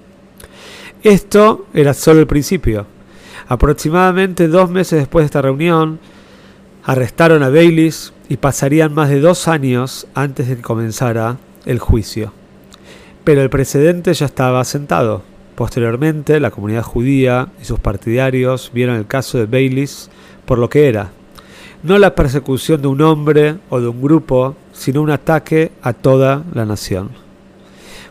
Esto 1.02 1.66
era 1.72 1.94
solo 1.94 2.20
el 2.20 2.26
principio. 2.26 2.86
Aproximadamente 3.48 4.48
dos 4.48 4.68
meses 4.68 4.98
después 4.98 5.22
de 5.22 5.26
esta 5.26 5.42
reunión, 5.42 6.00
arrestaron 6.86 7.42
a 7.42 7.50
Baylis 7.50 8.12
y 8.28 8.36
pasarían 8.36 8.94
más 8.94 9.10
de 9.10 9.20
dos 9.20 9.48
años 9.48 10.06
antes 10.14 10.48
de 10.48 10.56
que 10.56 10.62
comenzara 10.62 11.36
el 11.66 11.80
juicio. 11.80 12.32
Pero 13.24 13.42
el 13.42 13.50
precedente 13.50 14.14
ya 14.14 14.26
estaba 14.26 14.64
sentado. 14.64 15.22
Posteriormente, 15.56 16.38
la 16.38 16.52
comunidad 16.52 16.84
judía 16.84 17.48
y 17.60 17.64
sus 17.64 17.80
partidarios 17.80 18.70
vieron 18.72 18.94
el 18.94 19.06
caso 19.06 19.36
de 19.36 19.46
Baylis 19.46 20.10
por 20.44 20.58
lo 20.58 20.70
que 20.70 20.86
era, 20.86 21.10
no 21.82 21.98
la 21.98 22.14
persecución 22.14 22.80
de 22.82 22.88
un 22.88 23.00
hombre 23.02 23.56
o 23.68 23.80
de 23.80 23.88
un 23.88 24.00
grupo, 24.00 24.54
sino 24.72 25.02
un 25.02 25.10
ataque 25.10 25.72
a 25.82 25.92
toda 25.92 26.44
la 26.54 26.64
nación. 26.64 27.10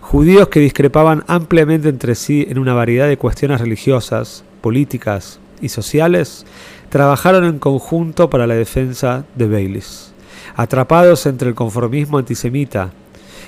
Judíos 0.01 0.49
que 0.49 0.59
discrepaban 0.59 1.23
ampliamente 1.27 1.87
entre 1.87 2.15
sí 2.15 2.45
en 2.49 2.59
una 2.59 2.73
variedad 2.73 3.07
de 3.07 3.17
cuestiones 3.17 3.61
religiosas, 3.61 4.43
políticas 4.59 5.39
y 5.61 5.69
sociales, 5.69 6.45
trabajaron 6.95 7.43
en 7.43 7.59
conjunto 7.59 8.29
para 8.29 8.47
la 8.47 8.55
defensa 8.55 9.25
de 9.35 9.49
Baylis. 9.49 10.13
Atrapados 10.55 11.25
entre 11.25 11.49
el 11.49 11.53
conformismo 11.53 12.19
antisemita 12.19 12.91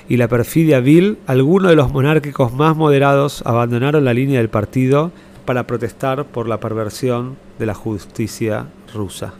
y 0.09 0.17
la 0.17 0.27
perfidia 0.27 0.81
vil, 0.81 1.17
algunos 1.27 1.69
de 1.69 1.77
los 1.77 1.93
monárquicos 1.93 2.51
más 2.51 2.75
moderados 2.75 3.43
abandonaron 3.45 4.03
la 4.03 4.13
línea 4.13 4.39
del 4.39 4.49
partido 4.49 5.13
para 5.45 5.65
protestar 5.65 6.25
por 6.25 6.49
la 6.49 6.59
perversión 6.59 7.37
de 7.57 7.67
la 7.67 7.73
justicia 7.73 8.65
rusa. 8.93 9.33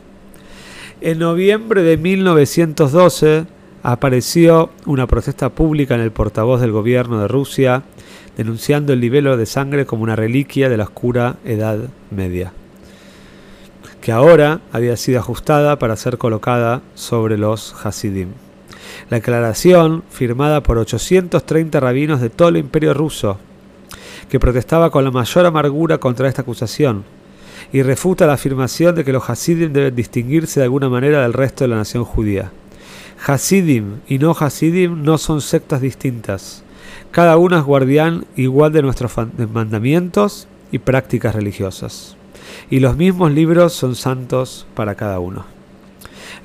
En 1.02 1.18
noviembre 1.18 1.82
de 1.82 1.98
1912 1.98 3.44
apareció 3.82 4.70
una 4.86 5.06
protesta 5.06 5.50
pública 5.50 5.96
en 5.96 6.00
el 6.00 6.12
portavoz 6.12 6.62
del 6.62 6.72
gobierno 6.72 7.20
de 7.20 7.28
Rusia 7.28 7.82
denunciando 8.38 8.94
el 8.94 9.00
libelo 9.00 9.36
de 9.36 9.44
sangre 9.44 9.84
como 9.84 10.02
una 10.02 10.16
reliquia 10.16 10.70
de 10.70 10.78
la 10.78 10.84
oscura 10.84 11.36
Edad 11.44 11.90
Media. 12.10 12.54
Que 14.08 14.12
ahora 14.12 14.62
había 14.72 14.96
sido 14.96 15.18
ajustada 15.18 15.78
para 15.78 15.94
ser 15.94 16.16
colocada 16.16 16.80
sobre 16.94 17.36
los 17.36 17.74
Hasidim. 17.84 18.28
La 19.10 19.18
declaración, 19.18 20.02
firmada 20.08 20.62
por 20.62 20.78
830 20.78 21.78
rabinos 21.78 22.22
de 22.22 22.30
todo 22.30 22.48
el 22.48 22.56
imperio 22.56 22.94
ruso, 22.94 23.38
que 24.30 24.40
protestaba 24.40 24.88
con 24.90 25.04
la 25.04 25.10
mayor 25.10 25.44
amargura 25.44 25.98
contra 25.98 26.26
esta 26.26 26.40
acusación, 26.40 27.04
y 27.70 27.82
refuta 27.82 28.26
la 28.26 28.32
afirmación 28.32 28.94
de 28.94 29.04
que 29.04 29.12
los 29.12 29.28
Hasidim 29.28 29.74
deben 29.74 29.94
distinguirse 29.94 30.60
de 30.60 30.64
alguna 30.64 30.88
manera 30.88 31.20
del 31.20 31.34
resto 31.34 31.64
de 31.64 31.68
la 31.68 31.76
nación 31.76 32.04
judía. 32.04 32.50
Hasidim 33.26 33.96
y 34.08 34.18
no 34.18 34.30
Hasidim 34.30 35.02
no 35.02 35.18
son 35.18 35.42
sectas 35.42 35.82
distintas. 35.82 36.64
Cada 37.10 37.36
uno 37.36 37.58
es 37.58 37.64
guardián 37.64 38.24
igual 38.36 38.72
de 38.72 38.80
nuestros 38.80 39.12
mandamientos 39.52 40.48
y 40.72 40.78
prácticas 40.78 41.34
religiosas. 41.34 42.17
Y 42.70 42.80
los 42.80 42.96
mismos 42.96 43.32
libros 43.32 43.72
son 43.72 43.94
santos 43.94 44.66
para 44.74 44.94
cada 44.94 45.20
uno. 45.20 45.46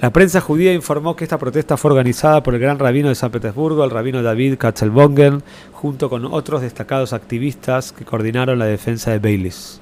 La 0.02 0.12
prensa 0.12 0.42
judía 0.42 0.74
informó 0.74 1.16
que 1.16 1.24
esta 1.24 1.38
protesta 1.38 1.78
fue 1.78 1.92
organizada 1.92 2.44
por 2.44 2.56
el 2.56 2.62
gran 2.62 2.80
rabino 2.80 3.10
de 3.10 3.16
San 3.16 3.32
Petersburgo, 3.32 3.84
el 3.84 3.90
rabino 3.90 4.24
David 4.24 4.58
Katzelbongen, 4.58 5.44
junto 5.72 6.10
con 6.10 6.26
otros 6.26 6.62
destacados 6.62 7.14
activistas 7.14 7.92
que 7.92 8.06
coordinaron 8.06 8.60
la 8.60 8.66
defensa 8.66 9.12
de 9.12 9.20
Beilis. 9.20 9.82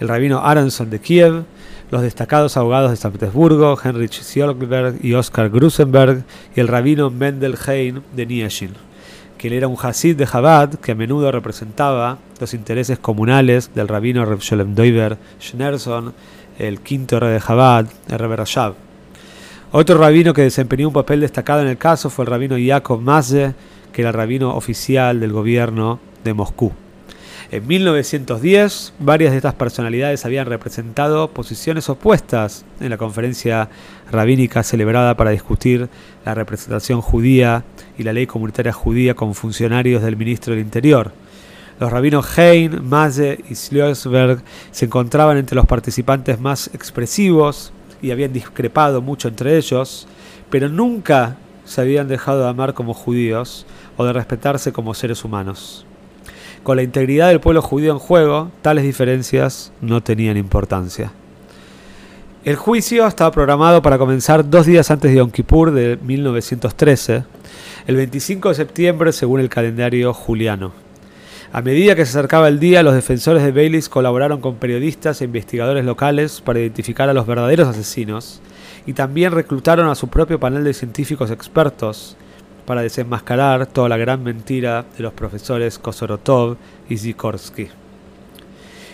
El 0.00 0.08
rabino 0.08 0.44
Aronson 0.44 0.90
de 0.90 1.00
Kiev, 1.00 1.44
los 1.90 2.02
destacados 2.02 2.56
abogados 2.56 2.90
de 2.90 2.96
San 2.96 3.12
Petersburgo, 3.12 3.78
Heinrich 3.82 4.22
Sjolkberg 4.22 5.04
y 5.04 5.14
Oskar 5.14 5.50
Grusenberg, 5.50 6.24
y 6.54 6.60
el 6.60 6.68
rabino 6.68 7.10
Mendel 7.10 7.56
Hein 7.66 8.02
de 8.14 8.26
Nieshin 8.26 8.89
que 9.40 9.48
él 9.48 9.54
era 9.54 9.68
un 9.68 9.76
Hasid 9.80 10.16
de 10.16 10.26
Chabad 10.26 10.74
que 10.74 10.92
a 10.92 10.94
menudo 10.94 11.32
representaba 11.32 12.18
los 12.38 12.52
intereses 12.52 12.98
comunales 12.98 13.74
del 13.74 13.88
rabino 13.88 14.26
Reb 14.26 14.40
Sholem 14.40 14.74
Doiber 14.74 15.16
Schneerson, 15.40 16.12
el 16.58 16.82
quinto 16.82 17.18
rey 17.18 17.32
de 17.32 17.40
Chabad, 17.40 17.86
el 18.10 18.18
Rebbe 18.18 18.36
Rashab. 18.36 18.74
Otro 19.72 19.96
rabino 19.96 20.34
que 20.34 20.42
desempeñó 20.42 20.88
un 20.88 20.92
papel 20.92 21.20
destacado 21.20 21.62
en 21.62 21.68
el 21.68 21.78
caso 21.78 22.10
fue 22.10 22.26
el 22.26 22.30
rabino 22.30 22.58
Yaakov 22.58 23.00
Mazze, 23.00 23.54
que 23.94 24.02
era 24.02 24.10
el 24.10 24.14
rabino 24.14 24.54
oficial 24.54 25.20
del 25.20 25.32
gobierno 25.32 26.00
de 26.22 26.34
Moscú. 26.34 26.72
En 27.52 27.66
1910, 27.66 28.92
varias 29.00 29.32
de 29.32 29.38
estas 29.38 29.54
personalidades 29.54 30.24
habían 30.24 30.46
representado 30.46 31.32
posiciones 31.32 31.88
opuestas 31.88 32.64
en 32.78 32.90
la 32.90 32.96
conferencia 32.96 33.68
rabínica 34.12 34.62
celebrada 34.62 35.16
para 35.16 35.32
discutir 35.32 35.88
la 36.24 36.34
representación 36.34 37.00
judía 37.00 37.64
y 37.98 38.04
la 38.04 38.12
ley 38.12 38.28
comunitaria 38.28 38.72
judía 38.72 39.14
con 39.14 39.34
funcionarios 39.34 40.00
del 40.00 40.16
ministro 40.16 40.54
del 40.54 40.62
Interior. 40.62 41.10
Los 41.80 41.90
rabinos 41.90 42.38
Hein, 42.38 42.88
Maze 42.88 43.40
y 43.48 43.56
Schlossberg 43.56 44.44
se 44.70 44.84
encontraban 44.84 45.36
entre 45.36 45.56
los 45.56 45.66
participantes 45.66 46.38
más 46.38 46.70
expresivos 46.72 47.72
y 48.00 48.12
habían 48.12 48.32
discrepado 48.32 49.02
mucho 49.02 49.26
entre 49.26 49.56
ellos, 49.56 50.06
pero 50.50 50.68
nunca 50.68 51.36
se 51.64 51.80
habían 51.80 52.06
dejado 52.06 52.44
de 52.44 52.48
amar 52.48 52.74
como 52.74 52.94
judíos 52.94 53.66
o 53.96 54.04
de 54.04 54.12
respetarse 54.12 54.70
como 54.72 54.94
seres 54.94 55.24
humanos. 55.24 55.84
Con 56.62 56.76
la 56.76 56.82
integridad 56.82 57.28
del 57.28 57.40
pueblo 57.40 57.62
judío 57.62 57.90
en 57.90 57.98
juego, 57.98 58.50
tales 58.60 58.84
diferencias 58.84 59.72
no 59.80 60.02
tenían 60.02 60.36
importancia. 60.36 61.10
El 62.44 62.56
juicio 62.56 63.06
estaba 63.06 63.30
programado 63.30 63.80
para 63.80 63.96
comenzar 63.96 64.48
dos 64.48 64.66
días 64.66 64.90
antes 64.90 65.10
de 65.10 65.18
Yom 65.18 65.30
Kippur 65.30 65.72
de 65.72 65.98
1913, 66.02 67.24
el 67.86 67.96
25 67.96 68.50
de 68.50 68.54
septiembre 68.54 69.12
según 69.12 69.40
el 69.40 69.48
calendario 69.48 70.12
juliano. 70.12 70.72
A 71.52 71.62
medida 71.62 71.96
que 71.96 72.04
se 72.04 72.10
acercaba 72.10 72.48
el 72.48 72.60
día, 72.60 72.82
los 72.82 72.94
defensores 72.94 73.42
de 73.42 73.52
Baylis 73.52 73.88
colaboraron 73.88 74.40
con 74.40 74.56
periodistas 74.56 75.20
e 75.20 75.24
investigadores 75.24 75.84
locales 75.84 76.42
para 76.42 76.60
identificar 76.60 77.08
a 77.08 77.14
los 77.14 77.26
verdaderos 77.26 77.68
asesinos 77.68 78.40
y 78.86 78.92
también 78.92 79.32
reclutaron 79.32 79.88
a 79.88 79.94
su 79.94 80.08
propio 80.08 80.38
panel 80.38 80.62
de 80.62 80.74
científicos 80.74 81.30
expertos 81.30 82.16
para 82.70 82.82
desenmascarar 82.82 83.66
toda 83.66 83.88
la 83.88 83.96
gran 83.96 84.22
mentira 84.22 84.84
de 84.96 85.02
los 85.02 85.12
profesores 85.12 85.76
Kosorotov 85.80 86.56
y 86.88 86.98
Zikorsky. 86.98 87.66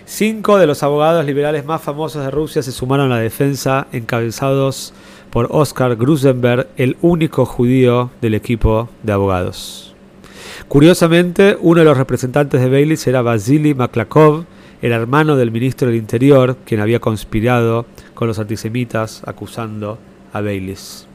Cinco 0.06 0.56
de 0.56 0.66
los 0.66 0.82
abogados 0.82 1.26
liberales 1.26 1.66
más 1.66 1.82
famosos 1.82 2.24
de 2.24 2.30
Rusia 2.30 2.62
se 2.62 2.72
sumaron 2.72 3.12
a 3.12 3.16
la 3.16 3.20
defensa, 3.20 3.86
encabezados 3.92 4.94
por 5.28 5.48
Oskar 5.50 5.94
Grusenberg, 5.96 6.68
el 6.78 6.96
único 7.02 7.44
judío 7.44 8.08
del 8.22 8.32
equipo 8.32 8.88
de 9.02 9.12
abogados. 9.12 9.94
Curiosamente, 10.68 11.58
uno 11.60 11.80
de 11.80 11.84
los 11.84 11.98
representantes 11.98 12.62
de 12.62 12.70
Baylis 12.70 13.06
era 13.06 13.20
Vasily 13.20 13.74
Maklakov, 13.74 14.46
el 14.80 14.92
hermano 14.92 15.36
del 15.36 15.50
ministro 15.50 15.88
del 15.88 15.98
Interior, 15.98 16.56
quien 16.64 16.80
había 16.80 17.00
conspirado 17.00 17.84
con 18.14 18.26
los 18.26 18.38
antisemitas 18.38 19.20
acusando 19.26 19.98
a 20.32 20.40
Baylis. 20.40 21.06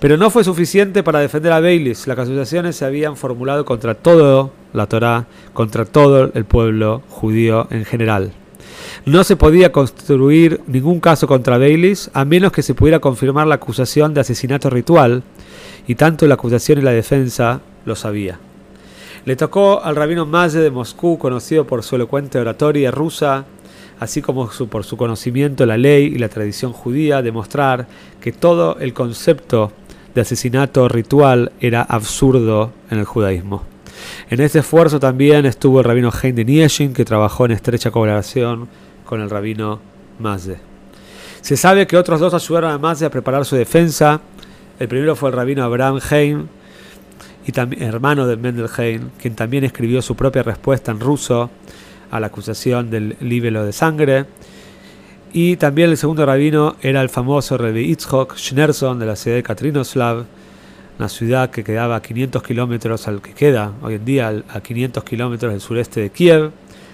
Pero 0.00 0.16
no 0.16 0.30
fue 0.30 0.44
suficiente 0.44 1.02
para 1.02 1.20
defender 1.20 1.52
a 1.52 1.60
Baileys. 1.60 2.06
Las 2.06 2.18
acusaciones 2.18 2.76
se 2.76 2.84
habían 2.84 3.16
formulado 3.16 3.64
contra 3.64 3.94
todo 3.94 4.52
la 4.72 4.86
Torá, 4.86 5.26
contra 5.52 5.84
todo 5.84 6.30
el 6.34 6.44
pueblo 6.44 7.02
judío 7.08 7.66
en 7.70 7.84
general. 7.84 8.32
No 9.04 9.24
se 9.24 9.36
podía 9.36 9.72
construir 9.72 10.60
ningún 10.66 11.00
caso 11.00 11.26
contra 11.26 11.58
Baileys 11.58 12.10
a 12.12 12.24
menos 12.24 12.52
que 12.52 12.62
se 12.62 12.74
pudiera 12.74 13.00
confirmar 13.00 13.46
la 13.46 13.56
acusación 13.56 14.14
de 14.14 14.20
asesinato 14.20 14.70
ritual, 14.70 15.22
y 15.86 15.94
tanto 15.94 16.26
la 16.26 16.34
acusación 16.34 16.78
y 16.78 16.82
la 16.82 16.90
defensa 16.90 17.60
lo 17.86 17.96
sabía. 17.96 18.38
Le 19.24 19.36
tocó 19.36 19.82
al 19.82 19.96
rabino 19.96 20.26
Maze 20.26 20.60
de 20.60 20.70
Moscú, 20.70 21.18
conocido 21.18 21.66
por 21.66 21.82
su 21.82 21.96
elocuente 21.96 22.38
oratoria 22.38 22.90
rusa, 22.90 23.46
así 24.00 24.22
como 24.22 24.48
por 24.48 24.84
su 24.84 24.96
conocimiento 24.96 25.66
la 25.66 25.76
ley 25.76 26.06
y 26.06 26.18
la 26.18 26.28
tradición 26.28 26.72
judía, 26.72 27.22
demostrar 27.22 27.86
que 28.20 28.32
todo 28.32 28.78
el 28.78 28.92
concepto 28.94 29.72
de 30.14 30.20
asesinato 30.20 30.88
ritual 30.88 31.52
era 31.60 31.82
absurdo 31.82 32.72
en 32.90 32.98
el 32.98 33.04
judaísmo. 33.04 33.64
En 34.30 34.40
este 34.40 34.60
esfuerzo 34.60 35.00
también 35.00 35.46
estuvo 35.46 35.80
el 35.80 35.84
rabino 35.84 36.10
Hein 36.10 36.34
de 36.34 36.44
Nieshin, 36.44 36.92
que 36.92 37.04
trabajó 37.04 37.44
en 37.44 37.52
estrecha 37.52 37.90
colaboración 37.90 38.68
con 39.04 39.20
el 39.20 39.30
rabino 39.30 39.80
Mazde. 40.18 40.58
Se 41.40 41.56
sabe 41.56 41.86
que 41.86 41.96
otros 41.96 42.20
dos 42.20 42.34
ayudaron 42.34 42.70
a 42.70 42.78
Mazde 42.78 43.06
a 43.06 43.10
preparar 43.10 43.44
su 43.44 43.56
defensa. 43.56 44.20
El 44.78 44.88
primero 44.88 45.16
fue 45.16 45.30
el 45.30 45.36
rabino 45.36 45.64
Abraham 45.64 46.00
Hein, 46.10 46.48
y 47.46 47.52
también, 47.52 47.82
hermano 47.82 48.26
de 48.26 48.36
Mendel 48.36 48.68
Hein, 48.76 49.10
quien 49.20 49.34
también 49.34 49.64
escribió 49.64 50.02
su 50.02 50.14
propia 50.14 50.42
respuesta 50.42 50.92
en 50.92 51.00
ruso 51.00 51.50
a 52.10 52.20
la 52.20 52.28
acusación 52.28 52.90
del 52.90 53.16
libelo 53.20 53.64
de 53.64 53.72
sangre. 53.72 54.26
Y 55.32 55.56
también 55.56 55.90
el 55.90 55.96
segundo 55.96 56.24
rabino 56.24 56.76
era 56.80 57.02
el 57.02 57.08
famoso 57.08 57.58
Rebbe 57.58 57.82
Itzhok 57.82 58.36
Schnerson 58.36 58.98
de 58.98 59.06
la 59.06 59.16
ciudad 59.16 59.36
de 59.36 59.42
Katrinoslav, 59.42 60.24
una 60.98 61.08
ciudad 61.08 61.50
que 61.50 61.62
quedaba 61.62 61.96
a 61.96 62.02
500 62.02 62.42
kilómetros, 62.42 63.06
al 63.08 63.20
que 63.20 63.34
queda 63.34 63.72
hoy 63.82 63.94
en 63.94 64.04
día 64.04 64.42
a 64.48 64.60
500 64.60 65.04
kilómetros 65.04 65.52
del 65.52 65.60
sureste 65.60 66.00
de 66.00 66.10
Kiev. 66.10 66.50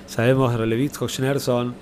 Sabemos 0.07 0.50
que 0.50 0.59
Rebbe 0.59 0.83
Itzhok 0.83 1.09
Schnerson 1.09 1.74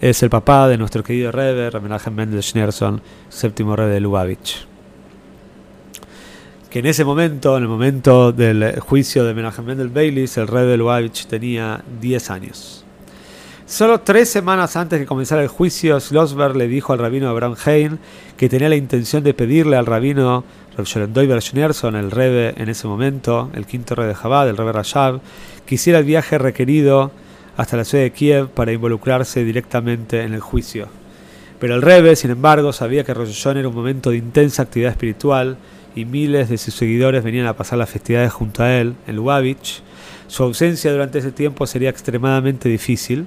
es 0.00 0.22
el 0.22 0.30
papá 0.30 0.66
de 0.66 0.78
nuestro 0.78 1.04
querido 1.04 1.30
Rebbe, 1.30 1.78
Menachem 1.78 2.14
Mendel 2.14 2.42
Schnerson, 2.42 3.00
séptimo 3.28 3.76
Rebbe 3.76 3.92
de 3.92 4.00
Lubavitch. 4.00 4.71
Que 6.72 6.78
en 6.78 6.86
ese 6.86 7.04
momento, 7.04 7.58
en 7.58 7.64
el 7.64 7.68
momento 7.68 8.32
del 8.32 8.80
juicio 8.80 9.24
de 9.24 9.34
Menachem 9.34 9.66
Mendel 9.66 9.90
Beilis, 9.90 10.38
el 10.38 10.48
Rebbe 10.48 10.70
de 10.70 10.78
Lubavitch 10.78 11.26
tenía 11.26 11.84
10 12.00 12.30
años. 12.30 12.82
Solo 13.66 14.00
tres 14.00 14.30
semanas 14.30 14.74
antes 14.74 14.98
de 14.98 15.04
comenzar 15.04 15.38
el 15.40 15.48
juicio, 15.48 16.00
Schlossberg 16.00 16.56
le 16.56 16.68
dijo 16.68 16.94
al 16.94 17.00
rabino 17.00 17.28
Abraham 17.28 17.56
Hein 17.66 17.98
que 18.38 18.48
tenía 18.48 18.70
la 18.70 18.76
intención 18.76 19.22
de 19.22 19.34
pedirle 19.34 19.76
al 19.76 19.84
rabino 19.84 20.44
Sholendoy 20.82 21.28
Schneerson, 21.42 21.94
el 21.94 22.10
rebe 22.10 22.54
en 22.56 22.70
ese 22.70 22.88
momento, 22.88 23.50
el 23.52 23.66
quinto 23.66 23.94
rey 23.94 24.08
de 24.08 24.14
Jabad, 24.14 24.48
el 24.48 24.56
rebe 24.56 24.72
Rashab, 24.72 25.20
que 25.66 25.74
hiciera 25.74 25.98
el 25.98 26.06
viaje 26.06 26.38
requerido 26.38 27.10
hasta 27.58 27.76
la 27.76 27.84
ciudad 27.84 28.04
de 28.04 28.12
Kiev 28.12 28.48
para 28.48 28.72
involucrarse 28.72 29.44
directamente 29.44 30.22
en 30.22 30.32
el 30.32 30.40
juicio. 30.40 30.88
Pero 31.60 31.74
el 31.74 31.82
rebe, 31.82 32.16
sin 32.16 32.30
embargo, 32.30 32.72
sabía 32.72 33.04
que 33.04 33.12
Rosh 33.12 33.46
era 33.46 33.68
un 33.68 33.74
momento 33.74 34.08
de 34.08 34.16
intensa 34.16 34.62
actividad 34.62 34.92
espiritual 34.92 35.58
y 35.94 36.04
miles 36.04 36.48
de 36.48 36.58
sus 36.58 36.74
seguidores 36.74 37.22
venían 37.22 37.46
a 37.46 37.56
pasar 37.56 37.78
las 37.78 37.90
festividades 37.90 38.32
junto 38.32 38.62
a 38.62 38.72
él 38.74 38.94
en 39.06 39.16
Lubavitch. 39.16 39.82
Su 40.26 40.42
ausencia 40.42 40.90
durante 40.92 41.18
ese 41.18 41.32
tiempo 41.32 41.66
sería 41.66 41.90
extremadamente 41.90 42.68
difícil 42.68 43.26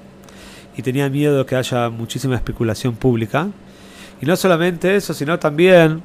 y 0.76 0.82
tenía 0.82 1.10
miedo 1.10 1.46
que 1.46 1.56
haya 1.56 1.90
muchísima 1.90 2.36
especulación 2.36 2.96
pública. 2.96 3.48
Y 4.22 4.26
no 4.26 4.36
solamente 4.36 4.96
eso, 4.96 5.14
sino 5.14 5.38
también 5.40 6.02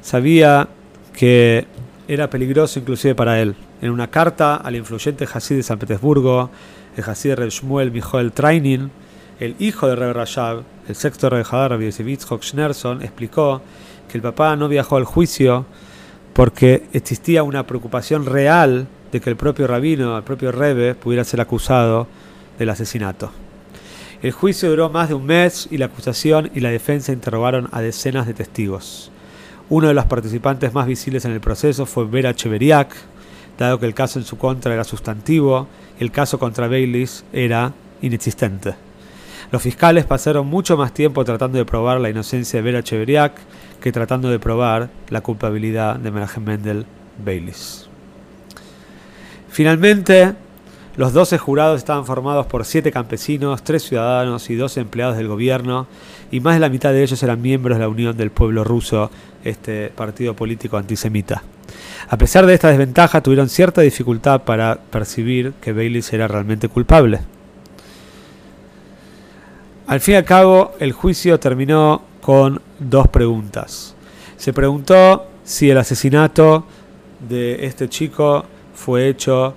sabía 0.00 0.68
que 1.12 1.66
era 2.08 2.30
peligroso 2.30 2.78
inclusive 2.78 3.14
para 3.14 3.40
él. 3.40 3.54
En 3.82 3.90
una 3.90 4.08
carta 4.10 4.56
al 4.56 4.76
influyente 4.76 5.28
Hasid 5.32 5.56
de 5.56 5.62
San 5.62 5.78
Petersburgo, 5.78 6.50
el 6.96 7.04
Hasid 7.04 7.34
Reb 7.34 7.50
Shmuel 7.50 7.92
Mijoel 7.92 8.32
Trainin, 8.32 8.90
el 9.38 9.56
hijo 9.58 9.88
de 9.88 9.96
Reb 9.96 10.12
Rashab, 10.12 10.62
el 10.88 10.94
sexto 10.94 11.30
Reb 11.30 11.46
Hadar 11.50 11.70
Rabbi 11.70 11.90
Schneerson, 11.90 13.02
explicó 13.02 13.62
que 14.08 14.18
el 14.18 14.22
papá 14.22 14.56
no 14.56 14.68
viajó 14.68 14.96
al 14.96 15.04
juicio 15.04 15.66
porque 16.32 16.84
existía 16.92 17.42
una 17.42 17.66
preocupación 17.66 18.26
real 18.26 18.86
de 19.12 19.20
que 19.20 19.30
el 19.30 19.36
propio 19.36 19.66
rabino, 19.66 20.16
el 20.16 20.22
propio 20.22 20.52
Rebe, 20.52 20.94
pudiera 20.94 21.24
ser 21.24 21.40
acusado 21.40 22.06
del 22.58 22.70
asesinato. 22.70 23.32
El 24.22 24.32
juicio 24.32 24.68
duró 24.68 24.90
más 24.90 25.08
de 25.08 25.14
un 25.14 25.24
mes 25.24 25.66
y 25.70 25.78
la 25.78 25.86
acusación 25.86 26.50
y 26.54 26.60
la 26.60 26.70
defensa 26.70 27.12
interrogaron 27.12 27.68
a 27.72 27.80
decenas 27.80 28.26
de 28.26 28.34
testigos. 28.34 29.10
Uno 29.70 29.88
de 29.88 29.94
los 29.94 30.04
participantes 30.04 30.74
más 30.74 30.86
visibles 30.86 31.24
en 31.24 31.32
el 31.32 31.40
proceso 31.40 31.86
fue 31.86 32.04
Vera 32.04 32.34
Cheveriak, 32.34 32.94
dado 33.58 33.80
que 33.80 33.86
el 33.86 33.94
caso 33.94 34.18
en 34.18 34.24
su 34.24 34.36
contra 34.36 34.74
era 34.74 34.84
sustantivo 34.84 35.68
y 35.98 36.04
el 36.04 36.10
caso 36.10 36.38
contra 36.38 36.68
Baylis 36.68 37.24
era 37.32 37.72
inexistente. 38.02 38.74
Los 39.52 39.62
fiscales 39.62 40.04
pasaron 40.04 40.46
mucho 40.46 40.76
más 40.76 40.94
tiempo 40.94 41.24
tratando 41.24 41.58
de 41.58 41.64
probar 41.64 42.00
la 42.00 42.08
inocencia 42.08 42.58
de 42.58 42.62
Vera 42.62 42.84
Cheveriak 42.84 43.32
que 43.80 43.90
tratando 43.90 44.30
de 44.30 44.38
probar 44.38 44.90
la 45.08 45.22
culpabilidad 45.22 45.96
de 45.96 46.10
Menachem 46.12 46.44
Mendel 46.44 46.86
Baylis. 47.24 47.88
Finalmente, 49.48 50.34
los 50.96 51.12
12 51.12 51.38
jurados 51.38 51.78
estaban 51.78 52.06
formados 52.06 52.46
por 52.46 52.64
7 52.64 52.92
campesinos, 52.92 53.64
3 53.64 53.82
ciudadanos 53.82 54.50
y 54.50 54.54
2 54.54 54.76
empleados 54.76 55.16
del 55.16 55.26
gobierno, 55.26 55.88
y 56.30 56.38
más 56.38 56.54
de 56.54 56.60
la 56.60 56.68
mitad 56.68 56.92
de 56.92 57.02
ellos 57.02 57.20
eran 57.22 57.42
miembros 57.42 57.76
de 57.76 57.82
la 57.82 57.88
Unión 57.88 58.16
del 58.16 58.30
Pueblo 58.30 58.62
Ruso, 58.62 59.10
este 59.42 59.88
partido 59.88 60.34
político 60.34 60.76
antisemita. 60.76 61.42
A 62.08 62.16
pesar 62.18 62.46
de 62.46 62.54
esta 62.54 62.68
desventaja, 62.68 63.20
tuvieron 63.20 63.48
cierta 63.48 63.80
dificultad 63.80 64.42
para 64.42 64.76
percibir 64.76 65.54
que 65.60 65.72
Baylis 65.72 66.12
era 66.12 66.28
realmente 66.28 66.68
culpable. 66.68 67.20
Al 69.90 69.98
fin 69.98 70.14
y 70.14 70.16
al 70.18 70.24
cabo, 70.24 70.70
el 70.78 70.92
juicio 70.92 71.40
terminó 71.40 72.02
con 72.22 72.62
dos 72.78 73.08
preguntas. 73.08 73.96
Se 74.36 74.52
preguntó 74.52 75.26
si 75.42 75.68
el 75.68 75.78
asesinato 75.78 76.64
de 77.28 77.66
este 77.66 77.88
chico 77.88 78.44
fue 78.72 79.08
hecho 79.08 79.52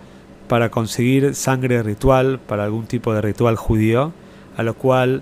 para 0.47 0.71
conseguir 0.71 1.35
sangre 1.35 1.83
ritual, 1.83 2.39
para 2.39 2.63
algún 2.63 2.87
tipo 2.87 3.13
de 3.13 3.21
ritual 3.21 3.57
judío, 3.57 4.11
a 4.57 4.63
lo 4.63 4.73
cual 4.73 5.21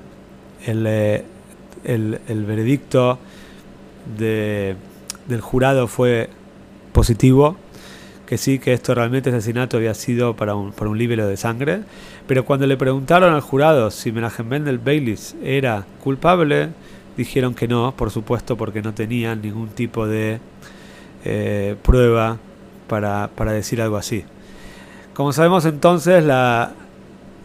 el, 0.66 0.86
eh, 0.88 1.26
veredicto 1.84 3.20
del 4.18 5.42
jurado 5.42 5.88
fue 5.90 6.30
positivo, 6.94 7.58
que 8.32 8.38
sí, 8.38 8.60
que 8.60 8.72
esto 8.72 8.96
realmente 8.96 9.30
asesinato 9.30 9.76
había 9.76 9.94
sido 9.94 10.38
para 10.38 10.56
un, 10.56 10.72
por 10.72 10.88
un 10.88 10.98
libelo 10.98 11.28
de 11.28 11.36
sangre, 11.36 11.82
pero 12.28 12.46
cuando 12.46 12.66
le 12.66 12.78
preguntaron 12.78 13.34
al 13.34 13.42
jurado 13.42 13.92
si 13.92 14.14
Menachem 14.14 14.48
Mendel 14.48 14.80
Baylis 14.80 15.36
era 15.44 15.86
culpable, 16.02 16.70
dijeron 17.18 17.54
que 17.54 17.68
no, 17.68 17.94
por 17.94 18.10
supuesto, 18.10 18.56
porque 18.56 18.82
no 18.82 18.94
tenían 18.94 19.42
ningún 19.42 19.68
tipo 19.68 20.08
de 20.08 20.40
eh, 21.26 21.76
prueba 21.84 22.38
para, 22.88 23.30
para 23.36 23.52
decir 23.52 23.82
algo 23.82 23.98
así. 23.98 24.24
Como 25.14 25.34
sabemos 25.34 25.66
entonces, 25.66 26.24
la, 26.24 26.72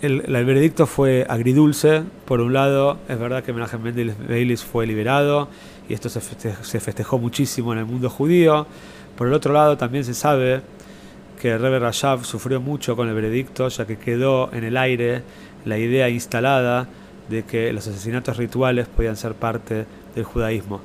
el, 0.03 0.21
veredicto 0.21 0.87
fue 0.87 1.27
agridulce. 1.29 2.05
Por 2.27 2.41
un 2.41 2.53
lado, 2.53 2.99
es 3.09 3.19
verdad 3.19 3.43
que 3.43 3.53
Menachem 3.53 3.83
Mendel 3.83 4.15
Baylis 4.29 4.63
fue 4.63 4.87
liberado 4.87 5.49
y 5.89 5.95
esto 5.95 6.09
se 6.09 6.21
festejó, 6.21 7.19
muchísimo 7.19 7.73
en 7.73 7.81
el 7.81 7.87
mundo 7.87 8.09
judío. 8.09 8.69
Por 9.17 9.27
el 9.27 9.35
otro 9.35 9.53
lado, 9.53 9.77
también 9.77 10.05
se 10.05 10.15
sabe 10.15 10.61
que 11.47 11.59
Rebbe 11.59 11.79
Rashab 11.79 12.25
sufrió 12.25 12.61
mucho 12.61 12.97
con 12.97 13.07
el 13.09 13.15
veredicto, 13.15 13.69
ya 13.69 13.87
que 13.87 13.99
quedó 13.99 14.53
en 14.53 14.65
el 14.65 14.77
aire 14.77 15.23
la 15.65 15.79
idea 15.79 16.09
instalada 16.09 16.89
de 17.29 17.45
que 17.45 17.73
los 17.73 17.87
asesinatos 17.87 18.37
rituales 18.37 18.89
podían 18.89 19.17
ser 19.17 19.35
parte 19.35 19.87
del 20.17 20.25
judaísmo. 20.25 20.81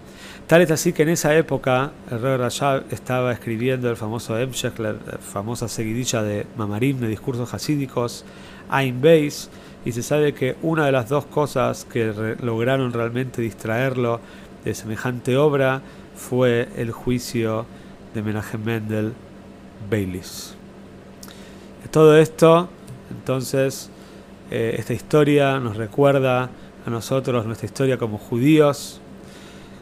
Tal 0.46 0.62
es 0.62 0.70
así 0.70 0.94
que 0.94 1.02
en 1.02 1.10
esa 1.10 1.36
época 1.36 1.94
el 2.12 2.22
rey 2.22 2.38
Rashab 2.38 2.84
estaba 2.92 3.32
escribiendo 3.32 3.90
el 3.90 3.96
famoso 3.96 4.38
Emshech, 4.38 4.78
la 4.78 4.94
famosa 5.20 5.68
seguidilla 5.68 6.22
de 6.22 6.46
Mamarim, 6.58 7.00
de 7.00 7.08
discursos 7.08 7.52
hasídicos, 7.56 8.24
Ain 8.70 9.02
Beis, 9.02 9.50
y 9.84 9.94
se 9.94 10.04
sabe 10.04 10.36
que 10.36 10.58
una 10.62 10.86
de 10.86 10.92
las 10.92 11.10
dos 11.10 11.26
cosas 11.26 11.88
que 11.92 12.36
lograron 12.40 12.94
realmente 12.94 13.42
distraerlo 13.42 14.20
de 14.64 14.76
semejante 14.76 15.38
obra 15.38 15.82
fue 16.16 16.70
el 16.78 16.92
juicio 16.92 17.66
de 18.14 18.22
Menachem 18.22 18.64
Mendel 18.64 19.14
Baylis. 19.90 20.56
Todo 21.92 22.18
esto, 22.18 22.70
entonces, 23.10 23.90
eh, 24.50 24.76
esta 24.78 24.94
historia 24.94 25.60
nos 25.60 25.78
recuerda 25.78 26.50
a 26.86 26.90
nosotros 26.90 27.46
nuestra 27.46 27.66
historia 27.66 27.98
como 27.98 28.18
judíos, 28.18 29.02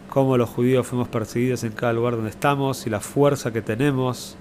cómo 0.09 0.38
los 0.38 0.49
judíos 0.49 0.88
fuimos 0.88 1.07
perseguidos 1.07 1.63
en 1.63 1.71
cada 1.73 1.93
lugar 1.93 2.15
donde 2.15 2.31
estamos 2.31 2.88
y 2.88 2.89
la 2.89 2.99
fuerza 2.99 3.53
que 3.53 3.62
tenemos. 3.62 4.35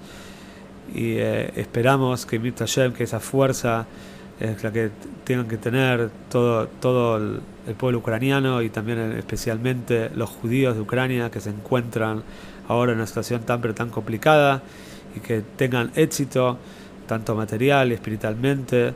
Y 0.93 1.13
eh, 1.17 1.51
esperamos 1.55 2.25
que 2.25 2.41
que 2.41 3.03
esa 3.03 3.19
fuerza 3.19 3.85
es 4.39 4.63
la 4.63 4.71
que 4.71 4.89
tengan 5.25 5.47
que 5.47 5.57
tener 5.57 6.09
todo, 6.29 6.67
todo 6.67 7.17
el, 7.17 7.41
pueblo 7.77 7.99
ucraniano 7.99 8.63
y 8.63 8.69
también 8.69 8.97
especialmente 9.11 10.09
los 10.15 10.27
judíos 10.27 10.73
de 10.73 10.81
Ucrania 10.81 11.29
que 11.29 11.39
se 11.39 11.51
encuentran 11.51 12.23
ahora 12.67 12.93
en 12.93 12.97
una 12.97 13.05
situación 13.05 13.41
tan 13.41 13.61
pero 13.61 13.75
tan 13.75 13.89
complicada 13.89 14.63
y 15.15 15.19
que 15.19 15.41
tengan 15.55 15.91
éxito 15.95 16.57
tanto 17.07 17.35
material 17.35 17.91
y 17.91 17.93
espiritualmente 17.95 18.93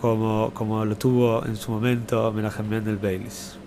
como, 0.00 0.50
como 0.52 0.84
lo 0.84 0.96
tuvo 0.96 1.44
en 1.44 1.56
su 1.56 1.70
momento 1.70 2.32
Menachem 2.32 2.68
Mendel 2.68 2.96
Baylis. 2.96 3.59